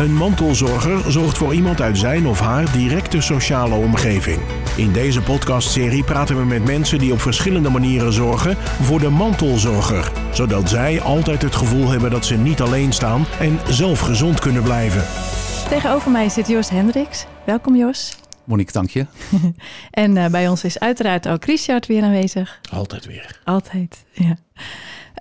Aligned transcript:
Een 0.00 0.14
mantelzorger 0.14 1.12
zorgt 1.12 1.38
voor 1.38 1.54
iemand 1.54 1.80
uit 1.80 1.98
zijn 1.98 2.26
of 2.26 2.40
haar 2.40 2.72
directe 2.72 3.20
sociale 3.20 3.74
omgeving. 3.74 4.38
In 4.76 4.92
deze 4.92 5.22
podcastserie 5.22 6.04
praten 6.04 6.36
we 6.36 6.44
met 6.44 6.64
mensen 6.64 6.98
die 6.98 7.12
op 7.12 7.20
verschillende 7.20 7.70
manieren 7.70 8.12
zorgen 8.12 8.56
voor 8.56 8.98
de 8.98 9.08
mantelzorger, 9.08 10.12
zodat 10.32 10.68
zij 10.68 11.00
altijd 11.00 11.42
het 11.42 11.54
gevoel 11.54 11.88
hebben 11.88 12.10
dat 12.10 12.26
ze 12.26 12.36
niet 12.36 12.60
alleen 12.60 12.92
staan 12.92 13.24
en 13.40 13.58
zelf 13.68 14.00
gezond 14.00 14.40
kunnen 14.40 14.62
blijven. 14.62 15.04
Tegenover 15.68 16.10
mij 16.10 16.28
zit 16.28 16.48
Jos 16.48 16.70
Hendricks. 16.70 17.26
Welkom 17.46 17.76
Jos. 17.76 18.16
Monique, 18.44 18.72
dank 18.72 18.90
je. 18.90 19.06
En 19.90 20.16
uh, 20.16 20.26
bij 20.26 20.48
ons 20.48 20.64
is 20.64 20.78
uiteraard 20.78 21.28
ook 21.28 21.44
Richard 21.44 21.86
weer 21.86 22.02
aanwezig. 22.02 22.60
Altijd 22.70 23.06
weer. 23.06 23.40
Altijd, 23.44 24.04
ja. 24.12 24.36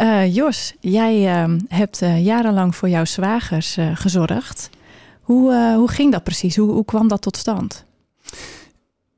Uh, 0.02 0.36
Jos, 0.36 0.73
jij 0.79 1.45
uh, 1.47 1.55
hebt 1.68 2.00
jarenlang 2.00 2.75
voor 2.75 2.89
jouw 2.89 3.05
zwagers 3.05 3.77
gezorgd. 3.93 4.70
Hoe, 5.21 5.73
hoe 5.75 5.89
ging 5.89 6.11
dat 6.11 6.23
precies? 6.23 6.56
Hoe, 6.56 6.71
hoe 6.71 6.86
kwam 6.86 7.07
dat 7.07 7.21
tot 7.21 7.37
stand? 7.37 7.86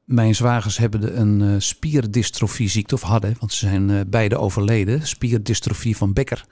Mijn 0.03 0.35
zwagers 0.35 0.77
hebben 0.77 1.19
een 1.19 1.61
spierdystrofieziekte, 1.61 2.95
of 2.95 3.01
hadden, 3.01 3.35
want 3.39 3.53
ze 3.53 3.67
zijn 3.67 4.09
beide 4.09 4.37
overleden. 4.37 5.07
Spierdystrofie 5.07 5.97
van 5.97 6.13
Becker. 6.13 6.45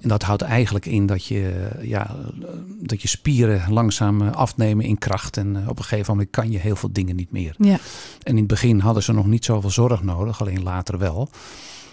En 0.00 0.08
dat 0.08 0.22
houdt 0.22 0.42
eigenlijk 0.42 0.86
in 0.86 1.06
dat 1.06 1.24
je, 1.24 1.68
ja, 1.80 2.16
dat 2.80 3.02
je 3.02 3.08
spieren 3.08 3.72
langzaam 3.72 4.22
afnemen 4.22 4.84
in 4.84 4.98
kracht. 4.98 5.36
En 5.36 5.68
op 5.68 5.78
een 5.78 5.84
gegeven 5.84 6.12
moment 6.12 6.30
kan 6.30 6.50
je 6.50 6.58
heel 6.58 6.76
veel 6.76 6.92
dingen 6.92 7.16
niet 7.16 7.32
meer. 7.32 7.54
Ja. 7.58 7.78
En 8.22 8.32
in 8.32 8.36
het 8.36 8.46
begin 8.46 8.78
hadden 8.78 9.02
ze 9.02 9.12
nog 9.12 9.26
niet 9.26 9.44
zoveel 9.44 9.70
zorg 9.70 10.02
nodig, 10.02 10.40
alleen 10.40 10.62
later 10.62 10.98
wel. 10.98 11.28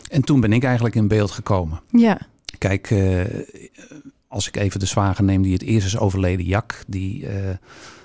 En 0.10 0.22
toen 0.22 0.40
ben 0.40 0.54
ik 0.54 0.64
eigenlijk 0.64 0.96
in 0.96 1.08
beeld 1.08 1.32
gekomen. 1.32 1.82
Ja. 1.92 2.18
Kijk, 2.58 2.90
uh, 2.90 3.24
als 4.28 4.48
ik 4.48 4.58
even 4.58 4.80
de 4.80 4.86
zwager 4.86 5.24
neem 5.24 5.42
die 5.42 5.54
het 5.54 5.62
eerst 5.62 5.88
is 5.88 5.98
overleden, 5.98 6.46
Jack, 6.46 6.84
die 6.88 7.24
uh, 7.24 7.30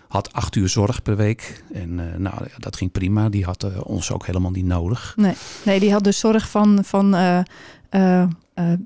had 0.09 0.33
acht 0.33 0.57
uur 0.57 0.69
zorg 0.69 1.03
per 1.03 1.17
week. 1.17 1.65
En 1.73 1.99
uh, 1.99 2.05
nou, 2.17 2.35
dat 2.59 2.77
ging 2.77 2.93
prima. 2.93 3.29
Die 3.29 3.45
had 3.45 3.83
ons 3.83 4.13
ook 4.13 4.27
helemaal 4.27 4.51
niet 4.51 4.65
nodig. 4.65 5.15
Nee, 5.17 5.35
nee 5.65 5.81
die 5.81 5.93
had 5.93 6.05
dus 6.05 6.19
zorg 6.19 6.49
van, 6.49 6.85
van 6.85 7.15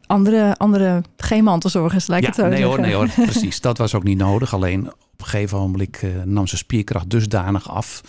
andere, 0.06 0.56
andere 0.56 1.03
geen 1.16 1.44
mantelzorgers, 1.44 2.06
lijkt 2.06 2.25
ja, 2.25 2.31
het 2.31 2.41
zo 2.41 2.48
nee 2.48 2.64
hoor, 2.64 2.81
nee 2.81 2.94
hoor, 2.94 3.08
precies. 3.16 3.60
Dat 3.60 3.78
was 3.78 3.94
ook 3.94 4.03
niet 4.05 4.19
nodig. 4.19 4.55
Alleen 4.55 4.86
op 4.88 5.20
een 5.20 5.27
gegeven 5.27 5.58
moment 5.58 6.03
nam 6.25 6.47
zijn 6.47 6.60
spierkracht 6.60 7.10
dusdanig 7.10 7.70
af 7.70 8.03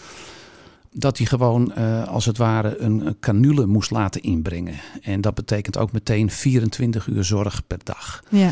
dat 0.98 1.18
hij 1.18 1.28
gewoon 1.28 1.72
uh, 1.78 2.08
als 2.08 2.26
het 2.26 2.38
ware 2.38 2.78
een 2.78 3.16
canule 3.20 3.66
moest 3.66 3.92
laten 3.92 4.22
inbrengen. 4.22 4.76
En 5.02 5.22
dat 5.22 5.34
betekent 5.34 5.78
ook 5.78 5.92
meteen 5.92 6.32
24 6.32 7.08
uur 7.08 7.24
zorg 7.24 7.68
per 7.68 7.80
dag. 7.84 8.24
Ja. 8.30 8.52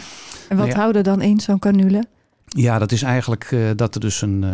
En 0.50 0.58
wat 0.58 0.58
Nou 0.58 0.70
ja. 0.70 0.76
houden 0.76 1.04
dan 1.04 1.22
in 1.22 1.40
zo'n 1.40 1.60
canule? 1.60 2.06
Ja, 2.46 2.80
dat 2.80 2.92
is 2.92 3.02
eigenlijk 3.02 3.52
uh, 3.52 3.70
dat 3.76 3.96
er 3.96 4.02
dus 4.02 4.22
een, 4.22 4.44
uh, 4.44 4.50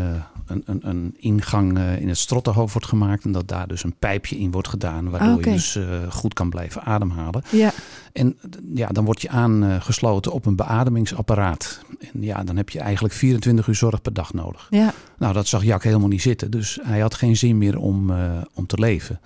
een, 0.50 0.64
een, 0.66 0.90
een, 0.90 1.16
ingang 1.18 1.80
in 1.80 2.08
het 2.08 2.18
strottenhoofd 2.18 2.74
wordt 2.74 2.88
gemaakt. 2.88 3.26
En 3.26 3.32
dat 3.32 3.48
daar 3.48 3.68
dus 3.68 3.84
een 3.84 3.96
pijpje 4.00 4.38
in 4.38 4.52
wordt 4.52 4.68
gedaan. 4.68 5.10
Waardoor 5.10 5.46
je 5.46 5.52
dus 5.52 5.80
goed 6.10 6.34
kan 6.34 6.50
blijven 6.50 6.84
ademhalen. 6.84 7.44
Ja. 7.50 7.72
En 8.14 8.38
ja, 8.74 8.88
dan 8.88 9.06
word 9.06 9.22
je 9.22 9.30
aangesloten 9.30 10.32
op 10.32 10.46
een 10.46 10.56
beademingsapparaat. 10.56 11.82
En 12.14 12.22
ja, 12.22 12.44
dan 12.44 12.58
heb 12.58 12.70
je 12.70 12.80
eigenlijk 12.80 13.14
24 13.14 13.68
uur 13.68 13.76
zorg 13.76 14.02
per 14.02 14.14
dag 14.14 14.34
nodig. 14.34 14.68
Ja. 14.70 14.94
Nou, 15.18 15.34
dat 15.34 15.48
zag 15.48 15.64
Jack 15.64 15.84
helemaal 15.84 16.08
niet 16.08 16.22
zitten. 16.22 16.52
Dus 16.52 16.80
hij 16.82 17.00
had 17.00 17.14
geen 17.14 17.38
zin 17.38 17.58
meer 17.58 17.78
om, 17.78 18.10
uh, 18.10 18.42
om 18.54 18.66
te 18.66 18.80
leven. 18.80 19.20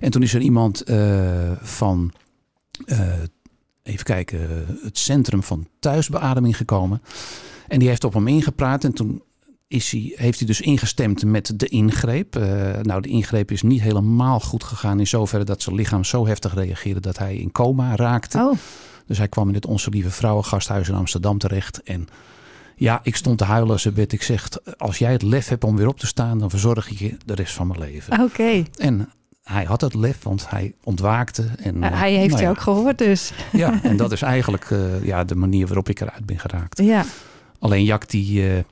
En 0.00 0.10
toen 0.10 0.22
is 0.22 0.34
er 0.34 0.40
iemand 0.40 0.82
van, 1.60 2.12
even 3.82 4.04
kijken, 4.04 4.66
het 4.82 4.98
centrum 4.98 5.42
van 5.42 5.68
thuisbeademing 5.80 6.56
gekomen. 6.56 7.02
En 7.68 7.78
die 7.78 7.88
heeft 7.88 8.04
op 8.04 8.14
hem 8.14 8.28
ingepraat. 8.28 8.84
En 8.84 8.92
toen 8.92 9.22
is 9.68 9.90
hij, 9.90 10.12
heeft 10.16 10.38
hij 10.38 10.46
dus 10.46 10.60
ingestemd 10.60 11.24
met 11.24 11.52
de 11.56 11.66
ingreep. 11.66 12.34
nou, 12.82 13.00
de 13.00 13.08
ingreep 13.08 13.50
is 13.50 13.62
niet 13.62 13.80
helemaal 13.80 14.40
goed 14.40 14.64
gegaan 14.64 14.98
in 14.98 15.06
zoverre 15.06 15.44
dat 15.44 15.62
zijn 15.62 15.74
lichaam 15.74 16.04
zo 16.04 16.26
heftig 16.26 16.54
reageerde 16.54 17.00
dat 17.00 17.18
hij 17.18 17.36
in 17.36 17.52
coma 17.52 17.96
raakte. 17.96 18.38
Oh. 18.38 18.56
Dus 19.06 19.18
hij 19.18 19.28
kwam 19.28 19.48
in 19.48 19.54
het 19.54 19.66
Onze 19.66 19.90
Lieve 19.90 20.10
Vrouwen 20.10 20.44
gasthuis 20.44 20.88
in 20.88 20.94
Amsterdam 20.94 21.38
terecht. 21.38 21.82
En 21.82 22.08
ja, 22.76 23.00
ik 23.02 23.16
stond 23.16 23.38
te 23.38 23.44
huilen 23.44 23.72
als 23.72 23.84
werd. 23.84 24.12
Ik 24.12 24.22
zeg, 24.22 24.48
als 24.76 24.98
jij 24.98 25.12
het 25.12 25.22
lef 25.22 25.48
hebt 25.48 25.64
om 25.64 25.76
weer 25.76 25.88
op 25.88 25.98
te 25.98 26.06
staan, 26.06 26.38
dan 26.38 26.50
verzorg 26.50 26.90
ik 26.90 26.98
je 26.98 27.16
de 27.24 27.34
rest 27.34 27.54
van 27.54 27.66
mijn 27.66 27.80
leven. 27.80 28.12
Oké. 28.12 28.22
Okay. 28.22 28.66
En 28.76 29.12
hij 29.42 29.64
had 29.64 29.80
het 29.80 29.94
lef, 29.94 30.22
want 30.22 30.50
hij 30.50 30.74
ontwaakte. 30.82 31.44
En, 31.62 31.76
uh, 31.76 31.98
hij 31.98 32.12
heeft 32.12 32.28
nou 32.28 32.40
je 32.40 32.46
ja. 32.46 32.50
ook 32.50 32.60
gehoord 32.60 32.98
dus. 32.98 33.32
Ja, 33.52 33.82
en 33.82 33.96
dat 34.02 34.12
is 34.12 34.22
eigenlijk 34.22 34.70
uh, 34.70 35.04
ja, 35.04 35.24
de 35.24 35.34
manier 35.34 35.66
waarop 35.66 35.88
ik 35.88 36.00
eruit 36.00 36.26
ben 36.26 36.38
geraakt. 36.38 36.82
Ja. 36.82 37.04
Alleen 37.58 37.84
Jack, 37.84 38.08
die, 38.08 38.64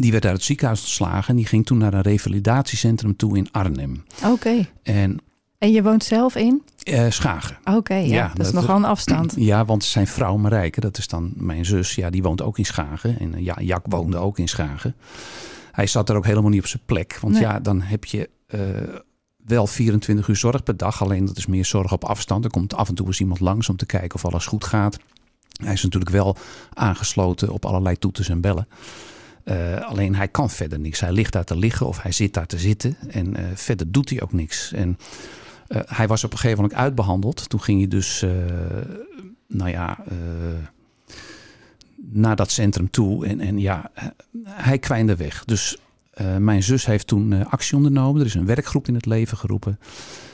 die 0.00 0.12
werd 0.12 0.24
uit 0.24 0.34
het 0.34 0.44
ziekenhuis 0.44 0.80
ontslagen. 0.80 1.28
En 1.28 1.36
die 1.36 1.46
ging 1.46 1.66
toen 1.66 1.78
naar 1.78 1.94
een 1.94 2.02
revalidatiecentrum 2.02 3.16
toe 3.16 3.36
in 3.36 3.48
Arnhem. 3.50 4.04
Oké. 4.22 4.32
Okay. 4.32 4.68
En 4.82 5.20
en 5.58 5.72
je 5.72 5.82
woont 5.82 6.04
zelf 6.04 6.34
in? 6.34 6.62
Uh, 6.84 7.10
Schagen. 7.10 7.56
Oké, 7.64 7.76
okay, 7.76 8.06
ja, 8.06 8.14
ja, 8.14 8.32
dat 8.34 8.46
is 8.46 8.52
nogal 8.52 8.76
een 8.76 8.84
afstand. 8.84 9.34
Ja, 9.50 9.64
want 9.64 9.84
zijn 9.84 10.06
vrouw 10.06 10.36
Marijke, 10.36 10.80
dat 10.80 10.98
is 10.98 11.08
dan 11.08 11.32
mijn 11.34 11.64
zus, 11.64 11.94
ja, 11.94 12.10
die 12.10 12.22
woont 12.22 12.42
ook 12.42 12.58
in 12.58 12.64
Schagen. 12.64 13.18
En 13.18 13.34
uh, 13.34 13.44
ja, 13.44 13.56
Jack 13.60 13.84
woonde 13.88 14.16
ook 14.16 14.38
in 14.38 14.48
Schagen. 14.48 14.94
Hij 15.72 15.86
zat 15.86 16.08
er 16.08 16.16
ook 16.16 16.24
helemaal 16.24 16.50
niet 16.50 16.60
op 16.60 16.66
zijn 16.66 16.82
plek. 16.86 17.18
Want 17.20 17.32
nee. 17.32 17.42
ja, 17.42 17.60
dan 17.60 17.80
heb 17.80 18.04
je 18.04 18.30
uh, 18.48 18.60
wel 19.44 19.66
24 19.66 20.28
uur 20.28 20.36
zorg 20.36 20.62
per 20.62 20.76
dag. 20.76 21.02
Alleen 21.02 21.24
dat 21.24 21.36
is 21.36 21.46
meer 21.46 21.64
zorg 21.64 21.92
op 21.92 22.04
afstand. 22.04 22.44
Er 22.44 22.50
komt 22.50 22.74
af 22.74 22.88
en 22.88 22.94
toe 22.94 23.06
eens 23.06 23.20
iemand 23.20 23.40
langs 23.40 23.68
om 23.68 23.76
te 23.76 23.86
kijken 23.86 24.14
of 24.14 24.24
alles 24.24 24.46
goed 24.46 24.64
gaat. 24.64 24.98
Hij 25.62 25.72
is 25.72 25.82
natuurlijk 25.82 26.12
wel 26.12 26.36
aangesloten 26.72 27.50
op 27.50 27.64
allerlei 27.64 27.98
toeters 27.98 28.28
en 28.28 28.40
bellen. 28.40 28.68
Uh, 29.48 29.80
alleen 29.80 30.14
hij 30.14 30.28
kan 30.28 30.50
verder 30.50 30.80
niks. 30.80 31.00
Hij 31.00 31.12
ligt 31.12 31.32
daar 31.32 31.44
te 31.44 31.56
liggen 31.56 31.86
of 31.86 32.02
hij 32.02 32.12
zit 32.12 32.34
daar 32.34 32.46
te 32.46 32.58
zitten. 32.58 32.96
En 33.08 33.40
uh, 33.40 33.46
verder 33.54 33.92
doet 33.92 34.10
hij 34.10 34.22
ook 34.22 34.32
niks. 34.32 34.72
En 34.72 34.98
uh, 35.68 35.80
hij 35.86 36.06
was 36.06 36.24
op 36.24 36.32
een 36.32 36.38
gegeven 36.38 36.62
moment 36.62 36.80
uitbehandeld. 36.80 37.48
Toen 37.48 37.62
ging 37.62 37.78
hij 37.78 37.88
dus, 37.88 38.24
nou 39.46 39.70
ja, 39.70 39.98
naar 41.96 42.36
dat 42.36 42.50
centrum 42.50 42.90
toe. 42.90 43.26
En, 43.26 43.40
en 43.40 43.58
ja, 43.58 43.90
hij 44.44 44.78
kwijnde 44.78 45.16
weg. 45.16 45.44
Dus 45.44 45.76
mijn 46.38 46.62
zus 46.62 46.86
heeft 46.86 47.06
toen 47.06 47.48
actie 47.48 47.76
ondernomen. 47.76 48.20
Er 48.20 48.26
is 48.26 48.34
een 48.34 48.46
werkgroep 48.46 48.88
in 48.88 48.94
het 48.94 49.06
leven 49.06 49.38
geroepen. 49.38 49.78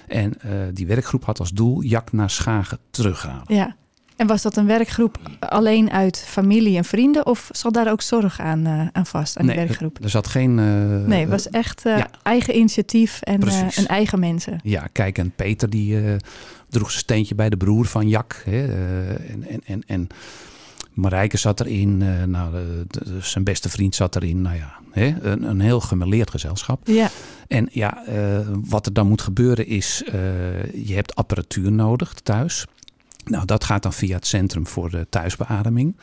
En 0.09 0.35
die 0.75 0.87
werkgroep 0.87 1.25
had 1.25 1.39
als 1.39 1.51
doel 1.51 1.83
Jack 1.83 2.13
naar 2.13 2.31
Schagen 2.31 2.79
terughalen. 2.91 3.55
Ja. 3.55 3.77
En 4.23 4.29
was 4.29 4.43
dat 4.43 4.57
een 4.57 4.67
werkgroep 4.67 5.19
alleen 5.39 5.91
uit 5.91 6.25
familie 6.27 6.77
en 6.77 6.85
vrienden? 6.85 7.27
Of 7.27 7.49
zat 7.51 7.75
daar 7.75 7.91
ook 7.91 8.03
zorg 8.03 8.41
aan, 8.41 8.67
uh, 8.67 8.87
aan 8.93 9.07
vast, 9.07 9.39
aan 9.39 9.47
nee, 9.47 9.57
die 9.57 9.65
werkgroep? 9.65 9.99
Er 10.03 10.11
zat 10.11 10.27
geen... 10.27 10.59
Uh, 10.59 11.07
nee, 11.07 11.21
het 11.21 11.29
was 11.29 11.49
echt 11.49 11.87
uh, 11.87 11.99
ja. 11.99 12.11
eigen 12.23 12.57
initiatief 12.57 13.21
en, 13.21 13.41
en, 13.75 13.87
eigen 13.87 14.21
mensen. 14.21 14.61
Ja, 14.63 14.89
kijk, 14.93 15.19
en 15.19 15.33
Peter 15.37 15.71
die 15.71 16.17
droeg 16.69 16.91
zijn 16.91 17.03
steentje 17.03 17.35
bij 17.35 17.49
de 17.49 17.57
broer 17.57 17.87
van 17.87 18.09
Jack. 18.09 18.43
Hè, 18.45 18.67
en, 19.17 19.45
en, 19.49 19.61
en, 19.65 19.83
en 19.87 20.07
Marijke 20.93 21.37
zat 21.37 21.61
erin. 21.61 21.97
nou, 22.31 22.53
de, 22.53 22.85
de, 22.89 23.19
zijn 23.21 23.45
beste 23.45 23.69
vriend 23.69 23.95
zat 23.95 24.17
erin. 24.17 24.43
Nou 24.43 24.57
ja, 24.57 24.73
hè, 24.91 25.15
een, 25.21 25.43
een 25.43 25.61
heel 25.61 25.81
gemeleerd 25.81 26.31
gezelschap. 26.31 26.87
Ja. 26.87 27.11
En 27.49 27.69
ja, 27.71 28.03
wat 28.69 28.87
er 28.87 28.93
dan 28.93 29.09
moet 29.09 29.23
gebeuren 29.23 29.67
is... 29.67 30.03
je 30.75 30.95
hebt 30.95 31.15
apparatuur 31.15 31.73
nodig 31.73 32.15
thuis... 32.23 32.67
Nou, 33.25 33.45
dat 33.45 33.65
gaat 33.65 33.83
dan 33.83 33.93
via 33.93 34.15
het 34.15 34.27
Centrum 34.27 34.67
voor 34.67 34.91
de 34.91 35.07
Thuisbeademing. 35.11 35.97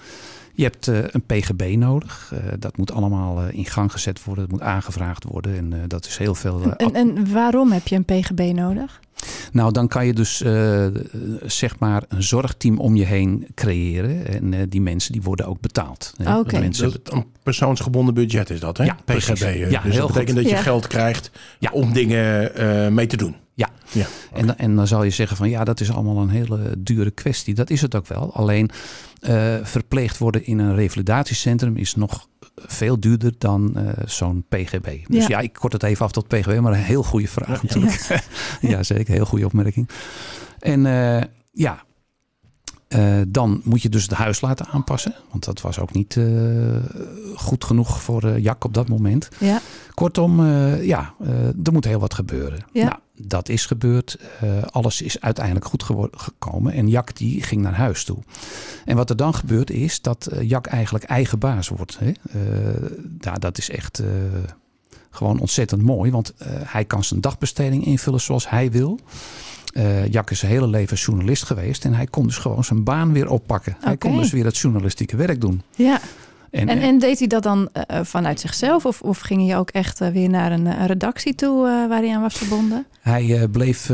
Je 0.53 0.65
hebt 0.65 0.87
uh, 0.87 0.97
een 1.07 1.23
PGB 1.25 1.75
nodig. 1.77 2.31
Uh, 2.33 2.39
dat 2.59 2.77
moet 2.77 2.91
allemaal 2.91 3.43
uh, 3.43 3.53
in 3.53 3.65
gang 3.65 3.91
gezet 3.91 4.23
worden. 4.23 4.43
Dat 4.43 4.53
moet 4.53 4.67
aangevraagd 4.67 5.23
worden. 5.23 5.57
En 5.57 5.87
dat 5.87 6.05
is 6.05 6.17
heel 6.17 6.35
veel. 6.35 6.73
en, 6.73 6.95
en, 6.95 7.31
waarom 7.31 7.71
heb 7.71 7.87
je 7.87 7.95
een 7.95 8.05
PGB 8.05 8.39
nodig? 8.39 8.99
Nou, 9.51 9.71
dan 9.71 9.87
kan 9.87 10.05
je 10.05 10.13
dus 10.13 10.37
zeg 11.45 11.79
maar 11.79 12.03
een 12.07 12.23
zorgteam 12.23 12.77
om 12.77 12.95
je 12.95 13.05
heen 13.05 13.47
creëren. 13.55 14.27
En 14.27 14.69
die 14.69 14.81
mensen 14.81 15.11
die 15.11 15.21
worden 15.21 15.45
ook 15.45 15.59
betaald. 15.59 16.13
Oké. 16.19 16.37
Okay. 16.37 16.69
Dus 16.69 16.81
een 17.03 17.25
persoonsgebonden 17.43 18.13
budget 18.13 18.49
is 18.49 18.59
dat, 18.59 18.77
hè? 18.77 18.83
Ja, 18.83 18.97
PGB. 19.05 19.69
Ja, 19.69 19.81
dus 19.81 19.95
dat 19.95 20.07
betekent 20.07 20.27
goed. 20.27 20.35
dat 20.35 20.49
je 20.49 20.49
Ja. 20.49 20.61
geld 20.61 20.87
krijgt 20.87 21.31
Ja. 21.59 21.71
om 21.71 21.93
dingen 21.93 22.93
mee 22.93 23.07
te 23.07 23.17
doen. 23.17 23.35
Ja. 23.59 23.69
Ja. 23.91 24.05
En, 24.33 24.45
dan- 24.45 24.55
en 24.55 24.75
dan 24.75 24.87
zal 24.87 25.03
je 25.03 25.09
zeggen 25.09 25.37
van 25.37 25.49
ja, 25.49 25.63
dat 25.63 25.79
is 25.79 25.91
allemaal 25.91 26.17
een 26.17 26.29
hele 26.29 26.73
dure 26.77 27.11
kwestie. 27.11 27.53
Dat 27.53 27.69
is 27.69 27.81
het 27.81 27.95
ook 27.95 28.07
wel. 28.07 28.33
Alleen 28.33 28.69
eh, 29.19 29.55
verpleegd 29.63 30.17
worden 30.17 30.45
in 30.45 30.59
een 30.59 30.75
revalidatiecentrum 30.75 31.75
is 31.77 31.95
nog 31.95 32.27
veel 32.55 32.99
duurder 32.99 33.33
dan 33.37 33.75
eh, 33.77 33.87
zo'n 34.05 34.45
PGB. 34.49 34.85
Dus 35.07 35.21
Ja. 35.21 35.27
ja. 35.27 35.39
ik 35.39 35.53
kort 35.53 35.73
het 35.73 35.83
even 35.83 36.05
af 36.05 36.11
tot 36.11 36.27
PGB, 36.27 36.59
maar 36.59 36.71
een 36.73 36.77
heel 36.79 37.03
goede 37.03 37.27
vraag 37.27 37.63
natuurlijk. 37.63 38.07
Ja, 38.61 38.83
zeker. 38.83 39.13
Heel 39.13 39.25
goede 39.25 39.45
opmerking. 39.45 39.89
En 40.59 40.85
eh, 40.85 41.23
ja, 41.51 41.83
Uh, 42.95 43.21
dan 43.27 43.61
moet 43.63 43.81
je 43.81 43.89
dus 43.89 44.01
het 44.01 44.11
huis 44.11 44.41
laten 44.41 44.65
aanpassen. 44.65 45.15
Want 45.31 45.45
dat 45.45 45.61
was 45.61 45.79
ook 45.79 45.93
niet 45.93 46.15
uh, 46.15 46.75
goed 47.35 47.63
genoeg 47.63 48.01
voor 48.01 48.23
uh, 48.23 48.37
Jak 48.37 48.63
op 48.63 48.73
dat 48.73 48.87
moment. 48.87 49.29
Ja. 49.39 49.61
Kortom, 49.93 50.45
ja, 50.81 51.13
er 51.63 51.71
moet 51.71 51.85
heel 51.85 51.99
wat 51.99 52.13
gebeuren. 52.13 52.59
Ja. 52.71 52.83
Nou, 52.83 52.97
dat 53.15 53.49
is 53.49 53.65
gebeurd. 53.65 54.19
alles 54.65 55.01
is 55.01 55.21
uiteindelijk 55.21 55.65
goed 55.65 55.83
gekomen. 56.11 56.73
En 56.73 56.87
Jak 56.89 57.17
die 57.17 57.43
ging 57.43 57.61
naar 57.61 57.73
huis 57.73 58.03
toe. 58.03 58.17
En 58.85 58.95
wat 58.95 59.09
er 59.09 59.15
dan 59.15 59.35
gebeurt 59.35 59.69
is 59.69 60.01
dat 60.01 60.29
Jak 60.41 60.65
eigenlijk 60.65 61.03
eigen 61.03 61.39
baas 61.39 61.67
wordt. 61.67 61.99
Hè? 61.99 62.11
ja, 63.19 63.33
dat 63.33 63.57
is 63.57 63.69
echt 63.69 64.03
gewoon 65.09 65.39
ontzettend 65.39 65.81
mooi. 65.81 66.11
Want 66.11 66.33
hij 66.63 66.85
kan 66.85 67.03
zijn 67.03 67.21
dagbesteding 67.21 67.85
invullen 67.85 68.21
zoals 68.21 68.49
hij 68.49 68.71
wil. 68.71 68.99
Uh, 69.73 70.07
Jack 70.07 70.31
is 70.31 70.39
zijn 70.39 70.51
hele 70.51 70.67
leven 70.67 70.97
journalist 70.97 71.43
geweest. 71.43 71.85
En 71.85 71.93
hij 71.93 72.05
kon 72.05 72.25
dus 72.25 72.37
gewoon 72.37 72.63
zijn 72.63 72.83
baan 72.83 73.13
weer 73.13 73.29
oppakken. 73.29 73.77
Hij 73.79 73.97
kon 73.97 74.17
dus 74.17 74.31
weer 74.31 74.45
het 74.45 74.57
journalistieke 74.57 75.15
werk 75.15 75.41
doen. 75.41 75.61
Ja. 75.75 75.99
En, 76.51 76.69
en, 76.69 76.79
en, 76.81 76.99
deed 76.99 77.19
hij 77.19 77.27
dat 77.27 77.43
dan 77.43 77.69
uh, 77.91 77.99
vanuit 78.03 78.39
zichzelf? 78.39 78.85
Of, 78.85 79.01
of 79.01 79.19
ging 79.19 79.47
hij 79.47 79.57
ook 79.57 79.69
echt 79.69 80.01
uh, 80.01 80.09
weer 80.09 80.29
naar 80.29 80.51
een, 80.51 80.65
een, 80.65 80.87
redactie 80.87 81.35
toe 81.35 81.61
waar 81.89 82.01
hij 82.01 82.15
aan 82.15 82.21
was 82.21 82.33
verbonden? 82.33 82.85
Hij 82.99 83.47
bleef 83.47 83.91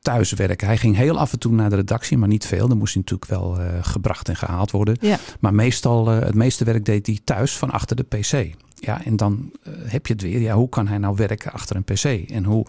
thuiswerken. 0.00 0.66
Hij 0.66 0.76
ging 0.76 0.96
heel 0.96 1.18
af 1.18 1.32
en 1.32 1.38
toe 1.38 1.52
naar 1.52 1.70
de 1.70 1.76
redactie, 1.76 2.18
maar 2.18 2.28
niet 2.28 2.46
veel. 2.46 2.68
Dan 2.68 2.78
moest 2.78 2.94
hij 2.94 3.02
natuurlijk 3.02 3.30
wel 3.30 3.58
gebracht 3.82 4.28
en 4.28 4.36
gehaald 4.36 4.70
worden. 4.70 4.96
Ja. 5.00 5.18
Maar 5.40 5.54
meestal, 5.54 6.06
het 6.06 6.34
meeste 6.34 6.64
werk 6.64 6.84
deed 6.84 7.06
hij 7.06 7.18
thuis 7.24 7.56
van 7.56 7.70
achter 7.70 7.96
de 7.96 8.02
pc. 8.02 8.54
Ja, 8.74 9.04
en 9.04 9.16
dan 9.16 9.52
heb 9.84 10.06
je 10.06 10.12
het 10.12 10.22
weer. 10.22 10.40
Ja, 10.40 10.54
hoe 10.54 10.68
kan 10.68 10.86
hij 10.86 10.98
nou 10.98 11.16
werken 11.16 11.52
achter 11.52 11.76
een 11.76 11.84
pc? 11.84 12.30
En 12.30 12.44
hoe 12.44 12.66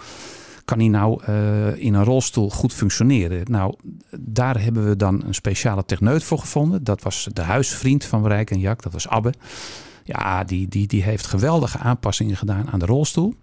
kan 0.69 0.79
hij 0.79 0.87
nou 0.87 1.21
uh, 1.29 1.75
in 1.75 1.93
een 1.93 2.03
rolstoel 2.03 2.49
goed 2.49 2.73
functioneren? 2.73 3.43
Nou, 3.51 3.75
daar 4.19 4.61
hebben 4.61 4.87
we 4.87 4.95
dan 4.95 5.23
een 5.25 5.33
speciale 5.33 5.85
techneut 5.85 6.23
voor 6.23 6.39
gevonden. 6.39 6.83
Dat 6.83 7.01
was 7.01 7.29
de 7.33 7.41
huisvriend 7.41 8.05
van 8.05 8.27
Rijk 8.27 8.51
en 8.51 8.59
Jak, 8.59 8.81
dat 8.81 8.93
was 8.93 9.07
Abbe. 9.07 9.33
Ja, 10.03 10.43
die, 10.43 10.67
die, 10.67 10.87
die 10.87 11.03
heeft 11.03 11.27
geweldige 11.27 11.77
aanpassingen 11.77 12.37
gedaan 12.37 12.69
aan 12.69 12.79
de 12.79 12.85
rolstoel. 12.85 13.33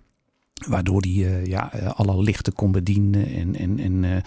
Waardoor 0.68 1.00
hij 1.00 1.10
uh, 1.10 1.46
ja, 1.46 1.70
alle 1.94 2.22
lichten 2.22 2.52
kon 2.52 2.72
bedienen 2.72 3.26
en, 3.34 3.56
en, 3.56 3.78
en 3.78 4.22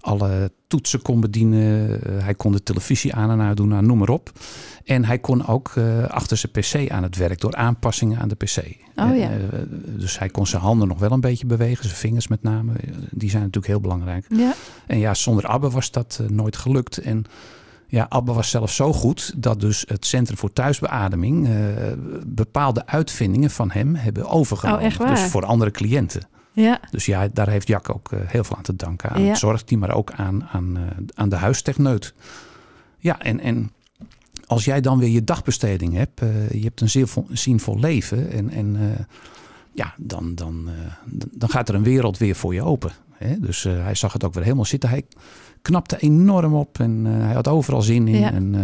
alle 0.00 0.50
toetsen 0.66 1.02
kon 1.02 1.20
bedienen. 1.20 2.02
Eh, 2.02 2.24
hij 2.24 2.34
kon 2.34 2.52
de 2.52 2.62
televisie 2.62 3.14
aan 3.14 3.30
en 3.30 3.40
uit 3.40 3.56
doen, 3.56 3.68
nou, 3.68 3.84
noem 3.84 3.98
maar 3.98 4.08
op. 4.08 4.32
En 4.84 5.04
hij 5.04 5.18
kon 5.18 5.46
ook 5.46 5.72
uh, 5.78 6.04
achter 6.04 6.36
zijn 6.36 6.52
PC 6.52 6.90
aan 6.90 7.02
het 7.02 7.16
werk 7.16 7.40
door 7.40 7.54
aanpassingen 7.54 8.18
aan 8.18 8.28
de 8.28 8.34
PC. 8.34 8.56
Oh, 8.96 9.16
ja. 9.16 9.30
Uh, 9.30 9.38
dus 9.98 10.18
hij 10.18 10.28
kon 10.28 10.46
zijn 10.46 10.62
handen 10.62 10.88
nog 10.88 10.98
wel 10.98 11.10
een 11.10 11.20
beetje 11.20 11.46
bewegen, 11.46 11.84
zijn 11.84 11.96
vingers 11.96 12.28
met 12.28 12.42
name. 12.42 12.72
Die 13.10 13.30
zijn 13.30 13.42
natuurlijk 13.42 13.72
heel 13.72 13.80
belangrijk. 13.80 14.26
Ja. 14.28 14.54
En 14.86 14.98
ja, 14.98 15.14
zonder 15.14 15.46
Abbe 15.46 15.70
was 15.70 15.90
dat 15.90 16.20
nooit 16.28 16.56
gelukt. 16.56 16.98
En 16.98 17.24
ja, 17.86 18.06
Abbe 18.08 18.32
was 18.32 18.50
zelfs 18.50 18.76
zo 18.76 18.92
goed 18.92 19.32
dat 19.36 19.60
dus 19.60 19.84
het 19.88 20.06
Centrum 20.06 20.38
voor 20.38 20.52
Thuisbeademing 20.52 21.48
bepaalde 22.26 22.86
uitvindingen 22.86 23.50
van 23.50 23.70
hem 23.70 23.94
hebben 23.94 24.28
overgenomen. 24.28 24.80
Oh, 24.80 24.86
echt 24.86 24.96
waar? 24.96 25.08
Dus 25.08 25.20
voor 25.20 25.44
andere 25.44 25.70
cliënten. 25.70 26.22
Ja. 26.60 26.80
Dus 26.90 27.06
ja, 27.06 27.28
daar 27.32 27.48
heeft 27.48 27.68
Jack 27.68 27.94
ook 27.94 28.12
uh, 28.12 28.20
heel 28.24 28.44
veel 28.44 28.56
aan 28.56 28.62
te 28.62 28.76
danken. 28.76 29.10
Aan 29.10 29.22
het 29.22 29.38
zorgteam, 29.38 29.80
maar 29.80 29.94
ook 29.94 30.12
aan, 30.12 30.44
aan, 30.52 30.76
uh, 30.76 30.82
aan 31.14 31.28
de 31.28 31.36
huistechneut. 31.36 32.14
Ja, 32.98 33.20
en, 33.20 33.40
en 33.40 33.70
als 34.46 34.64
jij 34.64 34.80
dan 34.80 34.98
weer 34.98 35.08
je 35.08 35.24
dagbesteding 35.24 35.94
hebt, 35.94 36.22
uh, 36.22 36.50
je 36.50 36.62
hebt 36.62 36.80
een 36.80 36.88
zinvol, 36.88 37.26
zinvol 37.30 37.78
leven. 37.78 38.30
En, 38.30 38.50
en 38.50 38.96
ja, 39.72 39.94
dan, 39.96 40.34
dan, 40.34 40.68
dan 41.30 41.48
gaat 41.48 41.68
er 41.68 41.74
een 41.74 41.82
wereld 41.82 42.18
weer 42.18 42.34
voor 42.34 42.54
je 42.54 42.62
open. 42.62 42.90
Hè? 43.12 43.40
Dus 43.40 43.62
hij 43.62 43.94
zag 43.94 44.12
het 44.12 44.24
ook 44.24 44.34
weer 44.34 44.42
helemaal 44.42 44.64
zitten. 44.64 44.88
Hij 44.88 45.02
knapte 45.62 45.98
enorm 45.98 46.54
op 46.54 46.80
en 46.80 47.04
hij 47.04 47.34
had 47.34 47.48
overal 47.48 47.82
zin 47.82 48.08
in. 48.08 48.20
Ja. 48.20 48.32
En, 48.32 48.56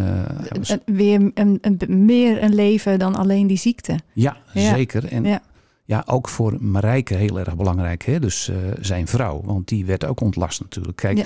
was... 0.59 0.77
Weer 0.85 1.31
een, 1.35 1.59
een, 1.61 2.05
meer 2.05 2.43
een 2.43 2.55
leven 2.55 2.99
dan 2.99 3.15
alleen 3.15 3.47
die 3.47 3.59
ziekte. 3.59 3.99
Ja, 4.13 4.37
ja. 4.53 4.75
zeker. 4.75 5.07
En 5.07 5.25
ja. 5.25 5.43
Ja, 5.87 6.03
ook 6.07 6.29
voor 6.29 6.57
Marijke 6.61 7.15
heel 7.15 7.39
erg 7.39 7.57
belangrijk. 7.57 8.05
Hè? 8.05 8.21
Dus 8.21 8.49
uh, 8.49 8.57
zijn 8.81 9.07
vrouw, 9.07 9.43
want 9.45 9.69
die 9.69 9.85
werd 9.85 10.05
ook 10.05 10.21
ontlast 10.21 10.61
natuurlijk. 10.61 10.97
Kijk, 10.97 11.17
ja. 11.19 11.25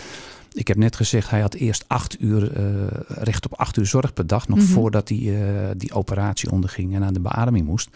ik 0.52 0.69
heb 0.69 0.76
net 0.76 0.96
gezegd, 0.96 1.31
hij 1.31 1.40
had 1.40 1.55
eerst 1.55 1.84
acht 1.87 2.20
uur, 2.20 2.58
uh, 2.60 2.87
recht 3.08 3.44
op 3.46 3.55
acht 3.58 3.76
uur 3.76 3.87
zorg 3.87 4.12
per 4.12 4.26
dag. 4.26 4.49
Nog 4.49 4.58
Mhm. 4.58 4.66
voordat 4.66 5.08
hij 5.08 5.19
uh, 5.19 5.40
die 5.76 5.93
operatie 5.93 6.50
onderging 6.50 6.94
en 6.94 7.05
aan 7.05 7.12
de 7.12 7.20
beademing 7.20 7.66
moest. 7.66 7.88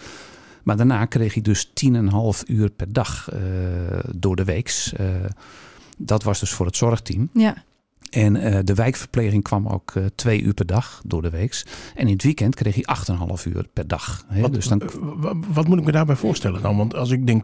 Maar 0.62 0.76
daarna 0.76 1.04
kreeg 1.04 1.32
hij 1.34 1.42
dus 1.42 1.70
tien 1.74 1.94
en 1.94 2.06
een 2.06 2.12
half 2.12 2.42
uur 2.46 2.70
per 2.70 2.92
dag 2.92 3.28
door 4.16 4.36
de 4.36 4.44
weeks. 4.44 4.92
dat 5.96 6.22
was 6.22 6.40
dus 6.40 6.50
voor 6.50 6.66
het 6.66 6.76
zorgteam. 6.76 7.28
Ja. 7.32 7.54
En 8.14 8.36
uh, 8.36 8.58
de 8.64 8.74
wijkverpleging 8.74 9.42
kwam 9.42 9.68
ook 9.68 9.94
uh, 9.94 10.04
twee 10.14 10.42
uur 10.42 10.54
per 10.54 10.66
dag 10.66 11.02
door 11.04 11.22
de 11.22 11.30
weeks. 11.30 11.66
En 11.94 12.06
in 12.06 12.12
het 12.12 12.22
weekend 12.22 12.54
kreeg 12.54 12.74
hij 12.74 12.96
8,5 13.40 13.52
uur 13.52 13.66
per 13.72 13.88
dag. 13.88 14.24
Hè? 14.28 14.40
Wat, 14.40 14.52
dus 14.52 14.68
dan... 14.68 14.82
wat 15.52 15.68
moet 15.68 15.78
ik 15.78 15.84
me 15.84 15.92
daarbij 15.92 16.16
voorstellen 16.16 16.62
dan? 16.62 16.76
Want 16.76 16.94
als 16.94 17.10
ik 17.10 17.26
denk 17.26 17.42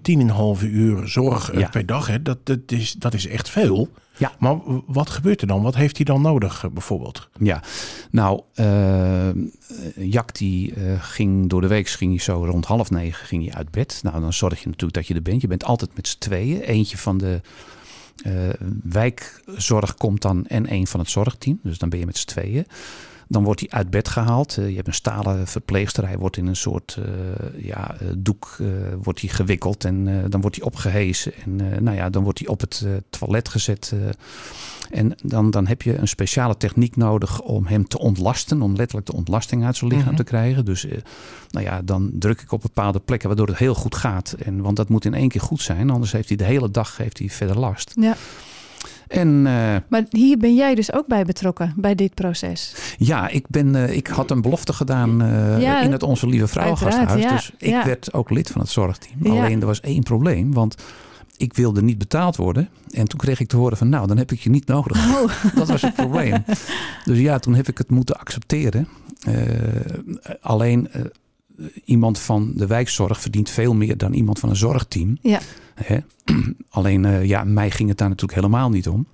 10,5 0.59 0.65
uur 0.65 1.09
zorg 1.09 1.59
Ja. 1.59 1.69
per 1.69 1.87
dag, 1.87 2.07
hè, 2.07 2.23
dat, 2.23 2.47
dat, 2.47 2.59
is, 2.67 2.93
dat 2.93 3.15
is 3.15 3.27
echt 3.27 3.49
veel. 3.49 3.89
Ja. 4.19 4.33
Maar 4.39 4.57
wat 4.87 5.11
gebeurt 5.11 5.41
er 5.41 5.47
dan? 5.47 5.63
Wat 5.63 5.75
heeft 5.75 5.97
hij 5.97 6.05
dan 6.05 6.23
nodig 6.23 6.65
eh, 6.65 6.71
bijvoorbeeld? 6.71 7.29
Ja, 7.39 7.63
nou, 8.11 8.43
uh, 8.55 9.29
Jack 9.97 10.35
die 10.35 10.75
uh, 10.75 11.03
ging 11.03 11.49
door 11.49 11.61
de 11.61 11.67
week 11.67 11.89
ging 11.89 12.11
hij 12.11 12.21
zo 12.21 12.45
rond 12.45 12.67
half 12.67 12.91
negen 12.91 13.27
ging 13.27 13.45
hij 13.45 13.55
uit 13.55 13.71
bed. 13.71 14.01
Nou, 14.03 14.21
dan 14.21 14.33
zorg 14.33 14.59
je 14.59 14.67
natuurlijk 14.67 14.95
dat 14.95 15.07
je 15.07 15.15
er 15.15 15.23
bent. 15.23 15.41
Je 15.41 15.47
bent 15.49 15.65
altijd 15.65 15.97
met 15.97 16.09
z'n 16.09 16.19
tweeën. 16.19 16.61
Eentje 16.61 16.99
van 16.99 17.19
de 17.19 17.41
wijkzorg 18.83 19.95
komt 19.95 20.23
dan 20.23 20.47
en 20.47 20.73
een 20.73 20.87
van 20.87 21.01
het 21.01 21.11
zorgteam. 21.11 21.59
Dus 21.63 21.79
dan 21.79 21.89
ben 21.89 21.99
je 21.99 22.07
met 22.07 22.17
z'n 22.17 22.27
tweeën. 22.27 22.67
Dan 23.29 23.45
wordt 23.45 23.61
hij 23.61 23.71
uit 23.71 23.91
bed 23.91 24.09
gehaald. 24.09 24.57
Uh, 24.59 24.69
je 24.69 24.75
hebt 24.75 24.87
een 24.87 24.95
stalen 24.95 25.47
verpleegster. 25.47 26.07
Hij 26.07 26.19
wordt 26.19 26.37
in 26.37 26.47
een 26.47 26.57
soort 26.57 26.99
uh, 26.99 27.65
ja, 27.65 27.95
doek 28.17 28.57
wordt 29.03 29.21
hij 29.21 29.29
gewikkeld. 29.31 29.85
En 29.85 30.27
dan 30.31 30.41
wordt 30.41 30.57
hij 30.57 30.65
opgehezen. 30.65 31.33
En 31.45 31.57
nou 31.85 31.97
ja, 31.97 32.11
dan 32.11 32.23
wordt 32.23 32.39
hij 32.39 32.49
op 32.49 32.61
het 32.61 32.87
toilet 33.11 33.49
gezet. 33.49 33.93
En 34.91 35.15
dan, 35.23 35.51
dan 35.51 35.67
heb 35.67 35.83
je 35.83 35.97
een 35.99 36.09
speciale 36.09 36.57
techniek 36.57 36.97
nodig 36.97 37.41
om 37.41 37.67
hem 37.67 37.89
te 37.89 37.99
ontlasten. 37.99 38.63
Om 38.63 38.77
letterlijk 38.77 39.07
de 39.07 39.17
ontlasting 39.17 39.65
uit 39.65 39.77
zijn 39.77 39.91
lichaam 39.91 40.07
Mhm. 40.07 40.17
te 40.17 40.25
krijgen. 40.25 40.65
Dus 40.65 40.87
nou 41.51 41.65
ja, 41.65 41.83
dan 41.83 42.11
druk 42.15 42.41
ik 42.41 42.53
op 42.53 42.63
bepaalde 42.63 43.01
plekken 43.01 43.29
waardoor 43.29 43.47
het 43.47 43.59
heel 43.59 43.75
goed 43.75 43.95
gaat. 43.95 44.33
En, 44.45 44.61
want 44.61 44.77
dat 44.77 44.89
moet 44.89 45.05
in 45.05 45.15
één 45.15 45.29
keer 45.29 45.41
goed 45.41 45.61
zijn. 45.63 45.91
Anders 45.91 46.13
heeft 46.13 46.29
hij 46.29 46.37
de 46.37 46.45
hele 46.45 46.71
dag 46.71 46.97
heeft 46.97 47.19
hij 47.19 47.29
verder 47.29 47.59
last. 47.59 47.93
Ja. 48.01 48.17
En, 49.09 49.29
uh, 49.29 49.77
Maar 49.89 50.05
hier 50.11 50.39
ben 50.39 50.55
jij 50.55 50.75
dus 50.75 50.93
ook 50.93 51.07
bij 51.07 51.25
betrokken, 51.25 51.73
bij 51.77 51.95
dit 51.95 52.15
proces. 52.15 52.75
ja, 52.99 53.29
ik, 53.29 53.45
ben, 53.49 53.75
uh, 53.75 53.97
ik 53.97 54.07
had 54.07 54.31
een 54.31 54.41
belofte 54.41 54.73
gedaan 54.73 55.17
Ja, 55.61 55.81
in 55.81 55.93
het 55.93 56.03
Onze 56.03 56.27
Lieve 56.27 56.47
Vrouwengasthuis. 56.47 57.23
ja, 57.23 57.31
dus 57.31 57.53
ik 57.59 57.69
ja. 57.69 57.85
werd 57.85 58.13
ook 58.13 58.31
lid 58.31 58.51
van 58.51 58.61
het 58.61 58.71
zorgteam. 58.71 59.27
Alleen 59.27 59.61
er 59.61 59.67
was 59.67 59.81
één 59.81 60.03
probleem. 60.03 60.53
Want 60.53 60.75
ik 61.39 61.55
wilde 61.55 61.83
niet 61.83 61.99
betaald 61.99 62.37
worden. 62.37 62.69
En 62.91 63.09
toen 63.09 63.19
kreeg 63.19 63.41
ik 63.41 63.49
te 63.49 63.57
horen 63.57 63.77
van 63.77 63.89
nou, 63.89 64.07
dan 64.07 64.17
heb 64.17 64.33
ik 64.33 64.41
je 64.41 64.51
niet 64.51 64.67
nodig. 64.67 64.97
Oh. 64.97 65.31
Dat 65.59 65.69
was 65.69 65.83
het 65.83 65.95
probleem. 65.95 66.45
Dus 67.05 67.19
ja, 67.19 67.39
toen 67.39 67.55
heb 67.55 67.69
ik 67.69 67.79
het 67.79 67.91
moeten 67.91 68.19
accepteren. 68.19 68.89
Uh, 69.29 69.35
alleen 70.41 70.89
uh, 70.97 71.03
iemand 71.85 72.19
van 72.19 72.53
de 72.55 72.67
wijkzorg 72.67 73.21
verdient 73.21 73.51
veel 73.51 73.75
meer 73.75 73.97
dan 73.97 74.13
iemand 74.13 74.39
van 74.39 74.49
een 74.49 74.57
zorgteam. 74.57 75.19
Ja. 75.23 75.41
Hè? 75.75 75.99
Alleen 76.71 77.05
uh, 77.05 77.25
ja, 77.25 77.45
mij 77.45 77.71
ging 77.71 77.89
het 77.89 77.99
daar 77.99 78.09
natuurlijk 78.09 78.41
helemaal 78.41 78.71
niet 78.71 78.89
om. 78.89 79.07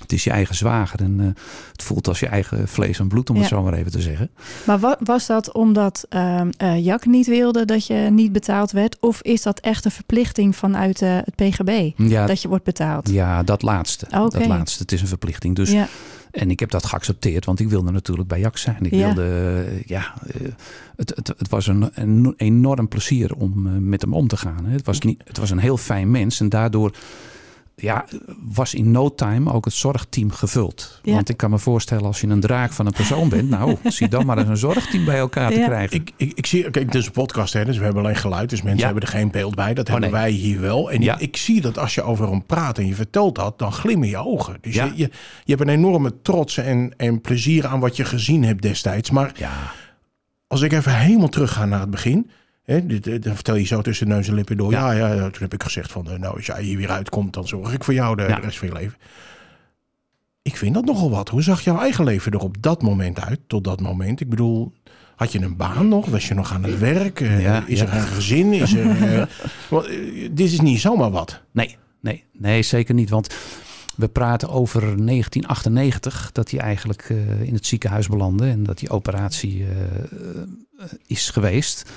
Het 0.00 0.12
is 0.12 0.24
je 0.24 0.30
eigen 0.30 0.54
zwager 0.54 1.00
en 1.00 1.18
uh, 1.20 1.26
het 1.72 1.82
voelt 1.82 2.08
als 2.08 2.20
je 2.20 2.26
eigen 2.26 2.68
vlees 2.68 2.98
en 2.98 3.08
bloed, 3.08 3.30
om 3.30 3.34
Ja. 3.36 3.40
het 3.40 3.50
zo 3.50 3.62
maar 3.62 3.72
even 3.72 3.90
te 3.92 4.00
zeggen. 4.02 4.30
Maar 4.66 4.78
wa- 4.78 4.96
was 5.04 5.26
dat 5.26 5.52
omdat 5.52 6.06
eh, 6.08 6.44
Jack 6.84 7.06
niet 7.06 7.26
wilde 7.26 7.64
dat 7.64 7.86
je 7.86 7.94
niet 7.94 8.32
betaald 8.32 8.70
werd? 8.70 8.96
Of 9.00 9.22
is 9.22 9.42
dat 9.42 9.60
echt 9.60 9.84
een 9.84 9.90
verplichting 9.90 10.56
vanuit 10.56 11.02
eh, 11.02 11.16
het 11.24 11.34
PGB? 11.34 11.90
Ja, 11.96 12.26
Dat 12.26 12.42
je 12.42 12.48
wordt 12.48 12.64
betaald? 12.64 13.08
ja 13.10 13.42
dat 13.42 13.62
laatste. 13.62 14.06
Dat 14.10 14.46
laatste. 14.46 14.82
Het 14.82 14.92
is 14.92 15.00
een 15.00 15.06
verplichting. 15.06 15.56
Dus 15.56 15.70
Ja. 15.70 15.88
En 16.38 16.50
ik 16.50 16.60
heb 16.60 16.70
dat 16.70 16.86
geaccepteerd, 16.86 17.44
want 17.44 17.60
ik 17.60 17.68
wilde 17.68 17.90
natuurlijk 17.90 18.28
bij 18.28 18.40
Jak 18.40 18.56
zijn. 18.56 18.84
Ik 18.84 18.92
Ja. 18.94 19.06
wilde, 19.06 19.64
uh, 19.72 19.82
ja, 19.82 20.14
uh, 20.40 20.48
het, 20.96 21.12
het, 21.16 21.28
het 21.38 21.48
was 21.48 21.66
een, 21.66 21.90
een 21.94 22.34
enorm 22.36 22.88
plezier 22.88 23.34
om 23.34 23.66
uh, 23.66 23.72
met 23.80 24.02
hem 24.02 24.14
om 24.14 24.28
te 24.28 24.36
gaan. 24.36 24.64
Het, 24.64 24.84
was 24.86 24.98
niet, 25.00 25.22
het 25.24 25.38
was 25.38 25.50
een 25.50 25.58
heel 25.58 25.76
fijn 25.76 26.10
mens 26.10 26.40
en 26.40 26.48
daardoor 26.48 26.92
ja, 27.80 28.04
was 28.48 28.74
in 28.74 28.90
no 28.90 29.14
time 29.14 29.52
ook 29.52 29.64
het 29.64 29.74
zorgteam 29.74 30.30
gevuld. 30.32 31.00
Ja. 31.02 31.12
Want 31.14 31.28
ik 31.28 31.36
kan 31.36 31.50
me 31.50 31.58
voorstellen 31.58 32.04
als 32.04 32.20
je 32.20 32.26
een 32.26 32.40
draak 32.40 32.72
van 32.72 32.86
een 32.86 32.92
persoon 32.92 33.28
bent, 33.28 33.48
nou, 33.48 33.76
zie 33.84 34.08
dan 34.08 34.26
maar 34.26 34.38
eens 34.38 34.48
een 34.48 34.56
zorgteam 34.56 35.04
bij 35.04 35.18
elkaar 35.18 35.50
te 35.50 35.58
Ja. 35.58 35.66
krijgen. 35.66 35.96
Ik, 35.96 36.10
ik, 36.16 36.32
ik 36.34 36.46
zie, 36.46 36.70
kijk, 36.70 36.84
het 36.86 36.94
is 36.94 37.06
een 37.06 37.12
podcast, 37.12 37.52
hè, 37.52 37.64
dus 37.64 37.78
we 37.78 37.84
hebben 37.84 38.02
alleen 38.02 38.16
geluid. 38.16 38.50
Dus 38.50 38.62
mensen 38.62 38.78
Ja. 38.80 38.84
hebben 38.84 39.02
er 39.02 39.08
geen 39.08 39.30
beeld 39.30 39.54
bij. 39.54 39.74
Dat 39.74 39.86
Oh, 39.86 39.92
hebben 39.92 40.10
nee. 40.10 40.20
wij 40.20 40.30
hier 40.30 40.60
wel. 40.60 40.90
En 40.90 41.02
Ja. 41.02 41.14
ik, 41.14 41.20
ik 41.20 41.36
zie 41.36 41.60
dat 41.60 41.78
als 41.78 41.94
je 41.94 42.02
over 42.02 42.30
hem 42.30 42.46
praat 42.46 42.78
en 42.78 42.86
je 42.86 42.94
vertelt 42.94 43.34
dat, 43.34 43.58
dan 43.58 43.72
glimmen 43.72 44.08
je 44.08 44.16
ogen. 44.16 44.58
Dus 44.60 44.74
Ja. 44.74 44.84
je, 44.84 44.90
je, 44.96 45.10
je 45.44 45.54
hebt 45.54 45.60
een 45.60 45.74
enorme 45.74 46.22
trots 46.22 46.56
en, 46.56 46.92
en 46.96 47.20
plezier 47.20 47.66
aan 47.66 47.80
wat 47.80 47.96
je 47.96 48.04
gezien 48.04 48.44
hebt 48.44 48.62
destijds. 48.62 49.10
Maar 49.10 49.32
Ja, 49.36 49.52
als 50.46 50.62
ik 50.62 50.72
even 50.72 50.96
helemaal 50.98 51.28
terug 51.28 51.52
ga 51.52 51.64
naar 51.64 51.80
het 51.80 51.90
begin. 51.90 52.30
Hè, 52.68 52.86
dan 53.18 53.34
vertel 53.34 53.54
je 53.54 53.64
zo 53.64 53.80
tussen 53.82 54.08
neus 54.08 54.28
en 54.28 54.34
lippen 54.34 54.56
door. 54.56 54.70
Ja, 54.70 54.92
Ja. 54.92 55.16
toen 55.30 55.42
heb 55.42 55.54
ik 55.54 55.62
gezegd 55.62 55.92
van, 55.92 56.10
eh, 56.10 56.18
nou, 56.18 56.36
als 56.36 56.46
jij 56.46 56.62
hier 56.62 56.76
weer 56.76 56.90
uitkomt, 56.90 57.32
dan 57.34 57.48
zorg 57.48 57.72
ik 57.72 57.84
voor 57.84 57.94
jou 57.94 58.16
de, 58.16 58.22
Ja. 58.22 58.34
de 58.34 58.40
rest 58.40 58.58
van 58.58 58.68
je 58.68 58.74
leven. 58.74 58.98
Ik 60.42 60.56
vind 60.56 60.74
dat 60.74 60.84
nogal 60.84 61.10
wat. 61.10 61.28
Hoe 61.28 61.42
zag 61.42 61.60
jouw 61.60 61.78
eigen 61.78 62.04
leven 62.04 62.32
er 62.32 62.38
op 62.38 62.56
dat 62.62 62.82
moment 62.82 63.20
uit, 63.20 63.40
tot 63.46 63.64
dat 63.64 63.80
moment? 63.80 64.20
Ik 64.20 64.28
bedoel, 64.28 64.72
had 65.16 65.32
je 65.32 65.40
een 65.40 65.56
baan 65.56 65.88
nog? 65.88 66.06
Was 66.06 66.28
je 66.28 66.34
nog 66.34 66.52
aan 66.52 66.62
het 66.64 66.78
werk? 66.78 67.20
Uh, 67.20 67.42
Ja, 67.42 67.64
is 67.66 67.80
er 67.80 67.94
een 67.94 68.00
gezin? 68.06 68.52
Is 68.52 68.72
er, 68.74 69.02
eh, 69.20 69.26
want, 69.70 69.86
eh, 69.86 70.28
dit 70.32 70.52
is 70.52 70.60
niet 70.60 70.80
zomaar 70.80 71.10
wat. 71.10 71.40
Nee, 71.52 71.76
nee, 72.00 72.24
nee, 72.32 72.62
zeker 72.62 72.94
niet. 72.94 73.10
Want 73.10 73.34
we 73.96 74.08
praten 74.08 74.48
over 74.48 74.80
1998, 74.80 76.30
dat 76.32 76.50
hij 76.50 76.60
eigenlijk 76.60 77.02
eh, 77.10 77.42
in 77.42 77.54
het 77.54 77.66
ziekenhuis 77.66 78.08
belandde 78.08 78.46
en 78.48 78.62
dat 78.62 78.78
die 78.78 78.90
operatie 78.90 79.64
eh, 79.64 79.68
eh, 80.78 80.88
is 81.06 81.30
geweest. 81.30 81.90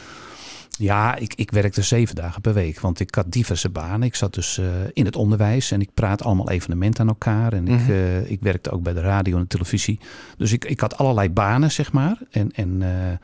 Ja, 0.82 1.16
ik, 1.16 1.34
ik 1.36 1.52
werkte 1.52 1.82
zeven 1.82 2.16
dagen 2.16 2.42
per 2.42 2.54
week, 2.54 2.80
want 2.80 3.00
ik 3.00 3.16
had 3.16 3.32
diverse 3.32 3.70
banen. 3.70 4.04
Ik 4.08 4.16
zat 4.16 4.34
dus 4.34 4.58
eh, 4.58 4.66
in 4.94 5.06
het 5.06 5.16
onderwijs 5.16 5.72
en 5.72 5.82
ik 5.82 5.94
praat 5.94 6.24
allemaal 6.24 6.50
evenementen 6.50 7.02
aan 7.02 7.08
elkaar. 7.08 7.54
En 7.54 7.68
ik, 7.68 7.80
Mhm. 7.80 7.92
eh, 7.92 8.32
ik 8.32 8.42
werkte 8.42 8.72
ook 8.72 8.84
bij 8.84 8.94
de 8.94 9.00
radio 9.02 9.36
en 9.36 9.42
de 9.42 9.48
televisie. 9.48 10.00
Dus 10.38 10.52
ik, 10.52 10.66
ik 10.66 10.80
had 10.80 10.98
allerlei 10.98 11.30
banen, 11.30 11.72
zeg 11.72 11.92
maar. 11.92 12.18
En, 12.32 12.52
en 12.52 12.82
eh, 12.82 13.18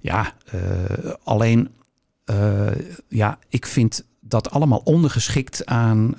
ja, 0.00 0.32
alleen, 1.24 1.68
ja, 3.08 3.38
ik 3.48 3.66
vind 3.66 4.04
dat 4.20 4.50
allemaal 4.50 4.78
ondergeschikt 4.84 5.66
aan 5.66 6.14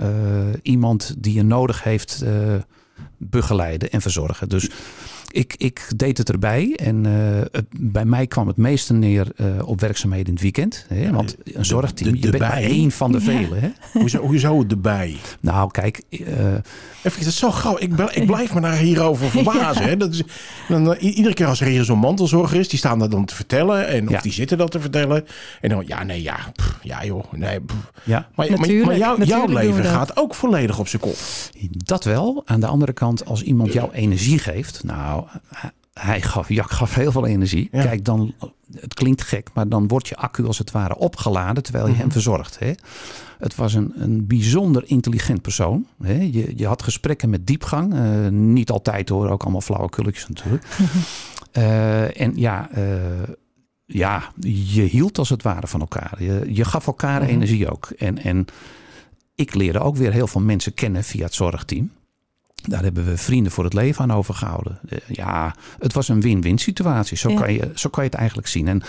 iemand 0.62 1.16
die 1.18 1.34
je 1.34 1.44
nodig 1.44 1.84
heeft 1.84 2.24
begeleiden 3.18 3.92
en 3.92 4.02
verzorgen. 4.02 4.50
Dus 4.50 4.70
ik, 5.36 5.56
ik 5.58 5.88
deed 5.96 6.18
het 6.18 6.30
erbij 6.32 6.74
en 6.76 7.06
eh, 7.06 7.12
het, 7.52 7.66
bij 7.80 8.06
mij 8.06 8.28
kwam 8.28 8.48
het 8.48 8.58
meeste 8.58 8.94
neer 8.94 9.28
eh, 9.36 9.46
op 9.68 9.80
werkzaamheden 9.82 10.26
in 10.28 10.34
het 10.34 10.42
weekend. 10.42 10.86
Hè? 10.88 11.12
Want 11.12 11.36
de- 11.44 11.58
een 11.58 11.66
zorgteam, 11.66 12.12
de- 12.12 12.20
je 12.22 12.30
bent 12.30 12.44
maar 12.44 12.58
één 12.58 12.92
van 12.92 13.12
de 13.12 13.18
Ja. 13.18 13.24
velen. 13.24 13.60
Hè? 13.62 13.70
Hoezo, 14.00 14.20
hoezo 14.22 14.64
erbij? 14.70 15.16
Nou, 15.42 15.72
kijk, 15.72 16.02
eh, 16.10 16.20
Even, 17.04 17.20
dat 17.20 17.28
is 17.30 17.38
zo 17.38 17.52
gauw. 17.52 17.78
Ik, 17.80 17.94
ik 18.14 18.26
blijf 18.26 18.54
me 18.54 18.62
daar 18.62 18.78
hierover 18.78 19.30
verbazen. 19.40 19.84
Hè? 19.84 19.98
Dat 19.98 20.14
is, 20.14 20.24
dan, 20.68 20.94
iedere 20.96 21.34
keer 21.34 21.46
als 21.46 21.62
er 21.62 21.68
hier 21.68 21.84
zo'n 21.84 22.00
mantelzorger 22.00 22.60
is, 22.60 22.70
die 22.70 22.80
staan 22.80 23.00
daar 23.00 23.10
dan 23.10 23.26
te 23.26 23.36
vertellen. 23.36 23.88
En, 23.88 24.06
of 24.08 24.12
Ja. 24.14 24.22
die 24.22 24.32
zitten 24.32 24.58
dat 24.58 24.72
te 24.72 24.80
vertellen. 24.80 25.26
En 25.62 25.70
dan, 25.70 25.84
ja, 25.88 26.04
nee, 26.04 26.22
ja, 26.22 26.38
pff, 26.56 26.80
ja 26.82 27.06
joh. 27.06 27.24
Nee, 27.34 27.60
pff. 27.62 27.76
ja, 28.04 28.28
Maar, 28.36 28.50
maar, 28.50 28.60
Natuurlijk, 28.60 28.86
maar 28.86 28.98
jouw- 28.98 29.24
jouw 29.24 29.48
leven 29.48 29.84
gaat 29.84 30.18
ook 30.18 30.36
volledig 30.36 30.80
op 30.80 30.88
zijn 30.88 31.02
kop. 31.02 31.16
dat 31.70 32.04
wel. 32.04 32.42
Aan 32.46 32.60
de 32.60 32.68
andere 32.68 32.94
kant, 32.94 33.26
als 33.26 33.42
iemand 33.42 33.74
jou 33.74 33.92
energie 33.92 34.40
geeft, 34.40 34.84
nou, 34.84 35.25
hij- 35.48 35.72
hij 35.94 36.22
gaf, 36.22 36.50
Jack 36.50 36.72
gaf 36.72 36.96
heel 36.96 37.12
veel 37.12 37.26
energie. 37.26 37.70
Ja. 37.72 37.82
Kijk, 37.84 38.06
dan, 38.06 38.34
het 38.80 38.94
klinkt 38.94 39.22
gek, 39.22 39.50
maar 39.54 39.70
dan 39.70 39.88
wordt 39.88 40.08
je 40.08 40.16
accu 40.16 40.46
als 40.46 40.58
het 40.58 40.72
ware 40.72 40.98
opgeladen 40.98 41.64
terwijl 41.64 41.86
je 41.86 41.92
Mhm. 41.92 42.02
hem 42.02 42.12
verzorgt. 42.12 42.60
Hè? 42.60 42.72
Het 43.40 43.56
was 43.56 43.74
een, 43.74 43.94
een 43.96 44.28
bijzonder 44.28 44.84
intelligent 44.86 45.42
persoon. 45.42 45.86
Hè? 46.04 46.14
Je, 46.32 46.54
je 46.56 46.68
had 46.68 46.84
gesprekken 46.84 47.30
met 47.30 47.48
diepgang. 47.48 47.94
eh, 47.94 48.28
niet 48.32 48.70
altijd 48.70 49.10
hoor, 49.10 49.30
ook 49.30 49.42
allemaal 49.44 49.62
flauwekulletjes 49.62 50.28
natuurlijk. 50.28 50.66
Eh, 51.52 52.22
en 52.22 52.32
ja, 52.36 52.70
eh, 52.72 52.84
ja, 53.86 54.32
je 54.40 54.82
hield 54.82 55.18
als 55.18 55.30
het 55.30 55.42
ware 55.44 55.68
van 55.68 55.80
elkaar. 55.80 56.24
Je, 56.24 56.44
je 56.48 56.66
gaf 56.66 56.88
elkaar 56.88 57.22
Mhm. 57.22 57.30
energie 57.32 57.72
ook. 57.72 57.90
En, 57.98 58.18
en 58.24 58.46
ik 59.36 59.54
leerde 59.54 59.80
ook 59.80 59.96
weer 59.96 60.12
heel 60.12 60.28
veel 60.28 60.42
mensen 60.42 60.74
kennen 60.74 61.04
via 61.04 61.24
het 61.24 61.34
zorgteam. 61.34 61.92
Daar 62.68 62.84
hebben 62.84 63.06
we 63.06 63.18
vrienden 63.18 63.52
voor 63.52 63.64
het 63.64 63.74
leven 63.74 64.02
aan 64.04 64.12
overgehouden. 64.18 64.80
Eh, 64.90 64.98
ja, 65.08 65.56
het 65.80 65.94
was 65.94 66.08
een 66.08 66.22
win-win 66.22 66.58
situatie. 66.58 67.18
Zo, 67.18 67.30
Ja. 67.30 67.40
kan 67.40 67.54
je, 67.54 67.72
zo 67.76 67.90
kan 67.90 68.04
je 68.04 68.10
het 68.10 68.20
eigenlijk 68.20 68.48
zien. 68.48 68.68
En 68.68 68.82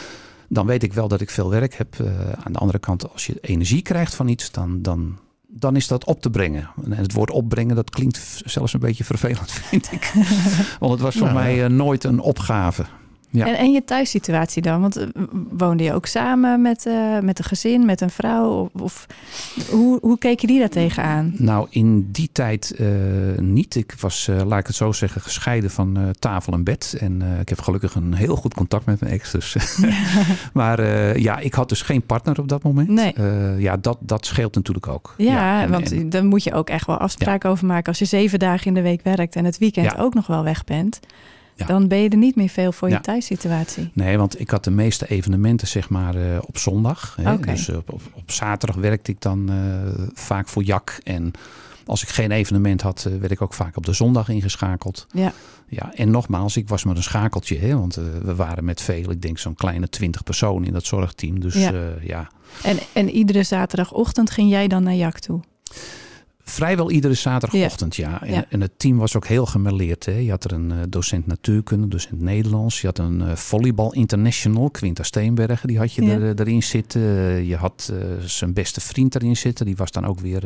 dan 0.48 0.66
weet 0.66 0.82
ik 0.82 0.92
wel 0.92 1.08
dat 1.08 1.20
ik 1.20 1.30
veel 1.30 1.50
werk 1.50 1.74
heb. 1.74 2.00
Eh, 2.00 2.06
aan 2.44 2.52
de 2.52 2.58
andere 2.58 2.78
kant, 2.78 3.12
als 3.12 3.26
je 3.26 3.38
energie 3.40 3.82
krijgt 3.82 4.14
van 4.14 4.28
iets, 4.28 4.50
dan, 4.50 4.82
dan, 4.82 5.18
dan 5.46 5.76
is 5.76 5.86
dat 5.86 6.04
op 6.04 6.20
te 6.22 6.30
brengen. 6.30 6.70
En 6.84 6.92
het 6.92 7.12
woord 7.12 7.30
opbrengen, 7.30 7.76
dat 7.76 7.90
klinkt 7.90 8.42
zelfs 8.44 8.72
een 8.72 8.80
beetje 8.80 9.04
vervelend, 9.04 9.50
vind 9.70 9.92
ik. 9.92 10.12
Want 10.80 10.92
het 10.92 11.00
was 11.00 11.14
voor 11.16 11.22
Nou, 11.32 11.38
mij 11.38 11.64
eh, 11.64 11.70
nooit 11.70 12.04
een 12.04 12.20
opgave. 12.20 12.84
Ja. 13.36 13.46
En, 13.46 13.56
en 13.56 13.72
je 13.72 13.84
thuissituatie 13.84 14.62
dan? 14.62 14.80
Want 14.80 14.96
eh, 14.96 15.06
woonde 15.50 15.84
je 15.84 15.92
ook 15.92 16.06
samen 16.06 16.62
met, 16.62 16.86
eh, 16.86 17.18
met 17.18 17.38
een 17.38 17.44
gezin, 17.44 17.84
met 17.84 18.00
een 18.00 18.10
vrouw? 18.10 18.70
Of, 18.80 19.06
hoe, 19.70 19.98
hoe 20.02 20.18
keek 20.18 20.40
je 20.40 20.46
die 20.46 20.58
daar 20.58 20.68
tegenaan? 20.68 21.32
Nou, 21.36 21.66
in 21.70 22.08
die 22.10 22.28
tijd 22.32 22.74
eh, 22.74 22.86
niet. 23.38 23.74
Ik 23.74 23.94
was, 24.00 24.30
laat 24.46 24.58
ik 24.58 24.66
het 24.66 24.76
zo 24.76 24.92
zeggen, 24.92 25.20
gescheiden 25.20 25.70
van 25.70 26.14
tafel 26.18 26.52
en 26.52 26.64
bed. 26.64 26.96
En 27.00 27.22
ik 27.40 27.48
heb 27.48 27.60
gelukkig 27.60 27.94
een 27.94 28.14
heel 28.14 28.36
goed 28.36 28.54
contact 28.54 28.86
met 28.86 29.00
mijn 29.00 29.12
ex. 29.12 29.30
Dus. 29.30 29.56
maar 30.52 30.86
ja, 31.18 31.38
ik 31.38 31.54
had 31.54 31.68
dus 31.68 31.82
geen 31.82 32.02
partner 32.02 32.38
op 32.38 32.48
dat 32.48 32.62
moment. 32.62 32.88
Nee. 32.88 33.14
Ja, 33.58 33.76
dat, 33.76 33.98
dat 34.00 34.26
scheelt 34.26 34.54
natuurlijk 34.54 34.88
ook. 34.88 35.14
Ja, 35.16 35.62
en- 35.62 35.70
want 35.70 35.92
en- 35.92 36.10
dan 36.10 36.26
moet 36.26 36.44
je 36.44 36.54
ook 36.54 36.68
echt 36.68 36.86
wel 36.86 36.96
afspraken 36.96 37.50
over 37.50 37.66
maken. 37.66 37.86
Als 37.86 37.98
je 37.98 38.04
zeven 38.04 38.38
dagen 38.38 38.66
in 38.66 38.74
de 38.74 38.82
week 38.82 39.02
werkt 39.02 39.36
en 39.36 39.44
het 39.44 39.58
weekend 39.58 39.98
ook 39.98 40.14
nog 40.14 40.26
wel 40.26 40.44
weg 40.44 40.64
bent, 40.64 41.00
Ja. 41.56 41.66
dan 41.66 41.88
ben 41.88 41.98
je 41.98 42.08
er 42.08 42.16
niet 42.16 42.36
meer 42.36 42.48
veel 42.48 42.72
voor 42.72 42.88
je 42.88 42.94
Ja. 42.94 43.00
thuissituatie. 43.00 43.90
Nee, 43.92 44.18
want 44.18 44.40
ik 44.40 44.50
had 44.50 44.64
de 44.64 44.70
meeste 44.70 45.06
evenementen 45.08 45.68
zeg 45.68 45.88
maar 45.88 46.14
eh, 46.14 46.38
op 46.46 46.58
zondag. 46.58 47.16
Hè? 47.20 47.38
Dus 47.40 47.68
op, 47.68 47.92
op, 47.92 48.00
op 48.14 48.30
zaterdag 48.30 48.76
werkte 48.76 49.10
ik 49.10 49.20
dan 49.20 49.50
eh, 49.50 50.04
vaak 50.14 50.48
voor 50.48 50.62
Jak. 50.64 51.00
En 51.04 51.30
als 51.86 52.02
ik 52.02 52.08
geen 52.08 52.30
evenement 52.30 52.80
had, 52.82 53.04
eh, 53.04 53.16
werd 53.18 53.32
ik 53.32 53.42
ook 53.42 53.54
vaak 53.54 53.76
op 53.76 53.84
de 53.86 53.92
zondag 53.92 54.28
ingeschakeld. 54.28 55.06
Ja. 55.12 55.32
Ja, 55.68 55.94
en 55.94 56.10
nogmaals, 56.10 56.56
ik 56.56 56.68
was 56.68 56.84
maar 56.84 56.96
een 56.96 57.02
schakeltje. 57.02 57.58
Hè? 57.58 57.78
Want 57.78 57.96
eh, 57.96 58.04
we 58.22 58.34
waren 58.34 58.64
met 58.64 58.80
veel, 58.82 59.10
ik 59.10 59.22
denk 59.22 59.38
zo'n 59.38 59.54
kleine 59.54 59.88
twintig 59.88 60.22
personen 60.22 60.66
in 60.66 60.72
dat 60.72 60.84
zorgteam. 60.84 61.40
Dus 61.40 61.54
ja, 62.02 62.28
En, 62.62 62.78
en 62.92 63.10
iedere 63.10 63.42
zaterdagochtend 63.42 64.30
ging 64.30 64.50
jij 64.50 64.68
dan 64.68 64.82
naar 64.82 64.94
Jak 64.94 65.18
toe? 65.18 65.40
Vrijwel 66.48 66.90
iedere 66.90 67.14
zaterdagochtend, 67.14 67.96
ja. 67.96 68.22
En, 68.22 68.32
Ja. 68.32 68.44
en 68.48 68.60
het 68.60 68.78
team 68.78 68.96
was 68.96 69.16
ook 69.16 69.26
heel 69.26 69.46
gemêleerd. 69.46 70.04
Hè? 70.04 70.12
Je 70.18 70.30
had 70.30 70.44
er 70.44 70.52
een 70.52 70.72
eh, 70.72 70.78
docent 70.88 71.26
natuurkunde, 71.26 71.88
docent 71.88 72.20
Nederlands. 72.20 72.80
Je 72.80 72.86
had 72.86 72.98
een 72.98 73.22
eh, 73.22 73.36
volleybal 73.36 73.92
international, 73.92 74.70
Quinta 74.70 75.02
Steenbergen, 75.02 75.68
die 75.68 75.78
had 75.78 75.92
je 75.92 76.04
Ja. 76.04 76.12
er, 76.12 76.22
eh, 76.22 76.28
erin 76.46 76.62
zitten. 76.62 77.00
Je 77.46 77.56
had 77.56 77.92
zijn 78.24 78.52
beste 78.52 78.80
vriend 78.80 79.14
erin 79.14 79.36
zitten. 79.36 79.66
Die 79.66 79.76
was 79.76 79.90
dan 79.90 80.06
ook 80.06 80.20
weer 80.20 80.42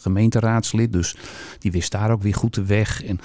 gemeenteraadslid. 0.00 0.92
Dus 0.92 1.14
die 1.58 1.70
wist 1.72 1.90
daar 1.92 2.10
ook 2.10 2.22
weer 2.22 2.34
goed 2.34 2.54
de 2.54 2.64
weg. 2.64 3.04
En 3.04 3.20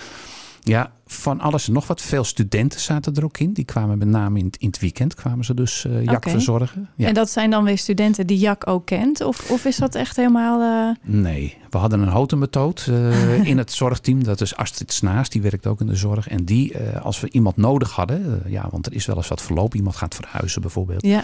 ja, 0.70 0.92
van 1.06 1.40
alles 1.40 1.68
en 1.68 1.74
nog 1.74 1.88
wat. 1.88 2.02
Veel 2.02 2.24
studenten 2.24 2.80
zaten 2.80 3.16
er 3.16 3.24
ook 3.24 3.38
in. 3.38 3.54
Die 3.54 3.66
kwamen 3.66 3.98
met 3.98 4.08
name 4.08 4.40
in, 4.40 4.46
het- 4.46 4.58
in 4.58 4.68
het 4.68 4.80
weekend 4.80 5.14
kwamen 5.16 5.46
ze 5.46 5.54
dus 5.54 5.86
Jak 6.02 6.16
Oké. 6.16 6.30
verzorgen. 6.30 6.90
Ja. 6.96 7.08
En 7.08 7.14
dat 7.14 7.30
zijn 7.30 7.50
dan 7.50 7.64
weer 7.64 7.78
studenten 7.78 8.28
die 8.28 8.38
Jak 8.40 8.68
ook 8.68 8.86
kent? 8.86 9.22
Of, 9.22 9.52
of 9.52 9.66
is 9.66 9.78
dat 9.78 9.96
echt 9.96 10.16
helemaal... 10.16 10.62
eh, 10.90 10.96
Nee, 11.12 11.58
we 11.70 11.78
hadden 11.78 12.00
een 12.02 12.08
houten 12.08 12.38
methode 12.40 12.82
eh, 12.86 13.44
in 13.46 13.58
het 13.58 13.72
zorgteam. 13.72 14.24
Dat 14.24 14.42
is 14.42 14.56
Astrid 14.56 14.94
Snaas, 14.94 15.30
die 15.30 15.42
werkt 15.42 15.68
ook 15.68 15.80
in 15.82 15.88
de 15.88 15.96
zorg. 15.96 16.28
En 16.28 16.46
die, 16.46 16.74
eh, 16.74 17.02
als 17.06 17.20
we 17.20 17.30
iemand 17.32 17.58
nodig 17.58 17.92
hadden, 17.92 18.44
ja, 18.48 18.68
want 18.72 18.86
er 18.86 18.94
is 18.94 19.06
wel 19.06 19.16
eens 19.16 19.28
wat 19.28 19.42
verloop. 19.42 19.76
Iemand 19.76 19.96
gaat 19.96 20.16
verhuizen 20.16 20.62
bijvoorbeeld. 20.62 21.02
ja, 21.06 21.24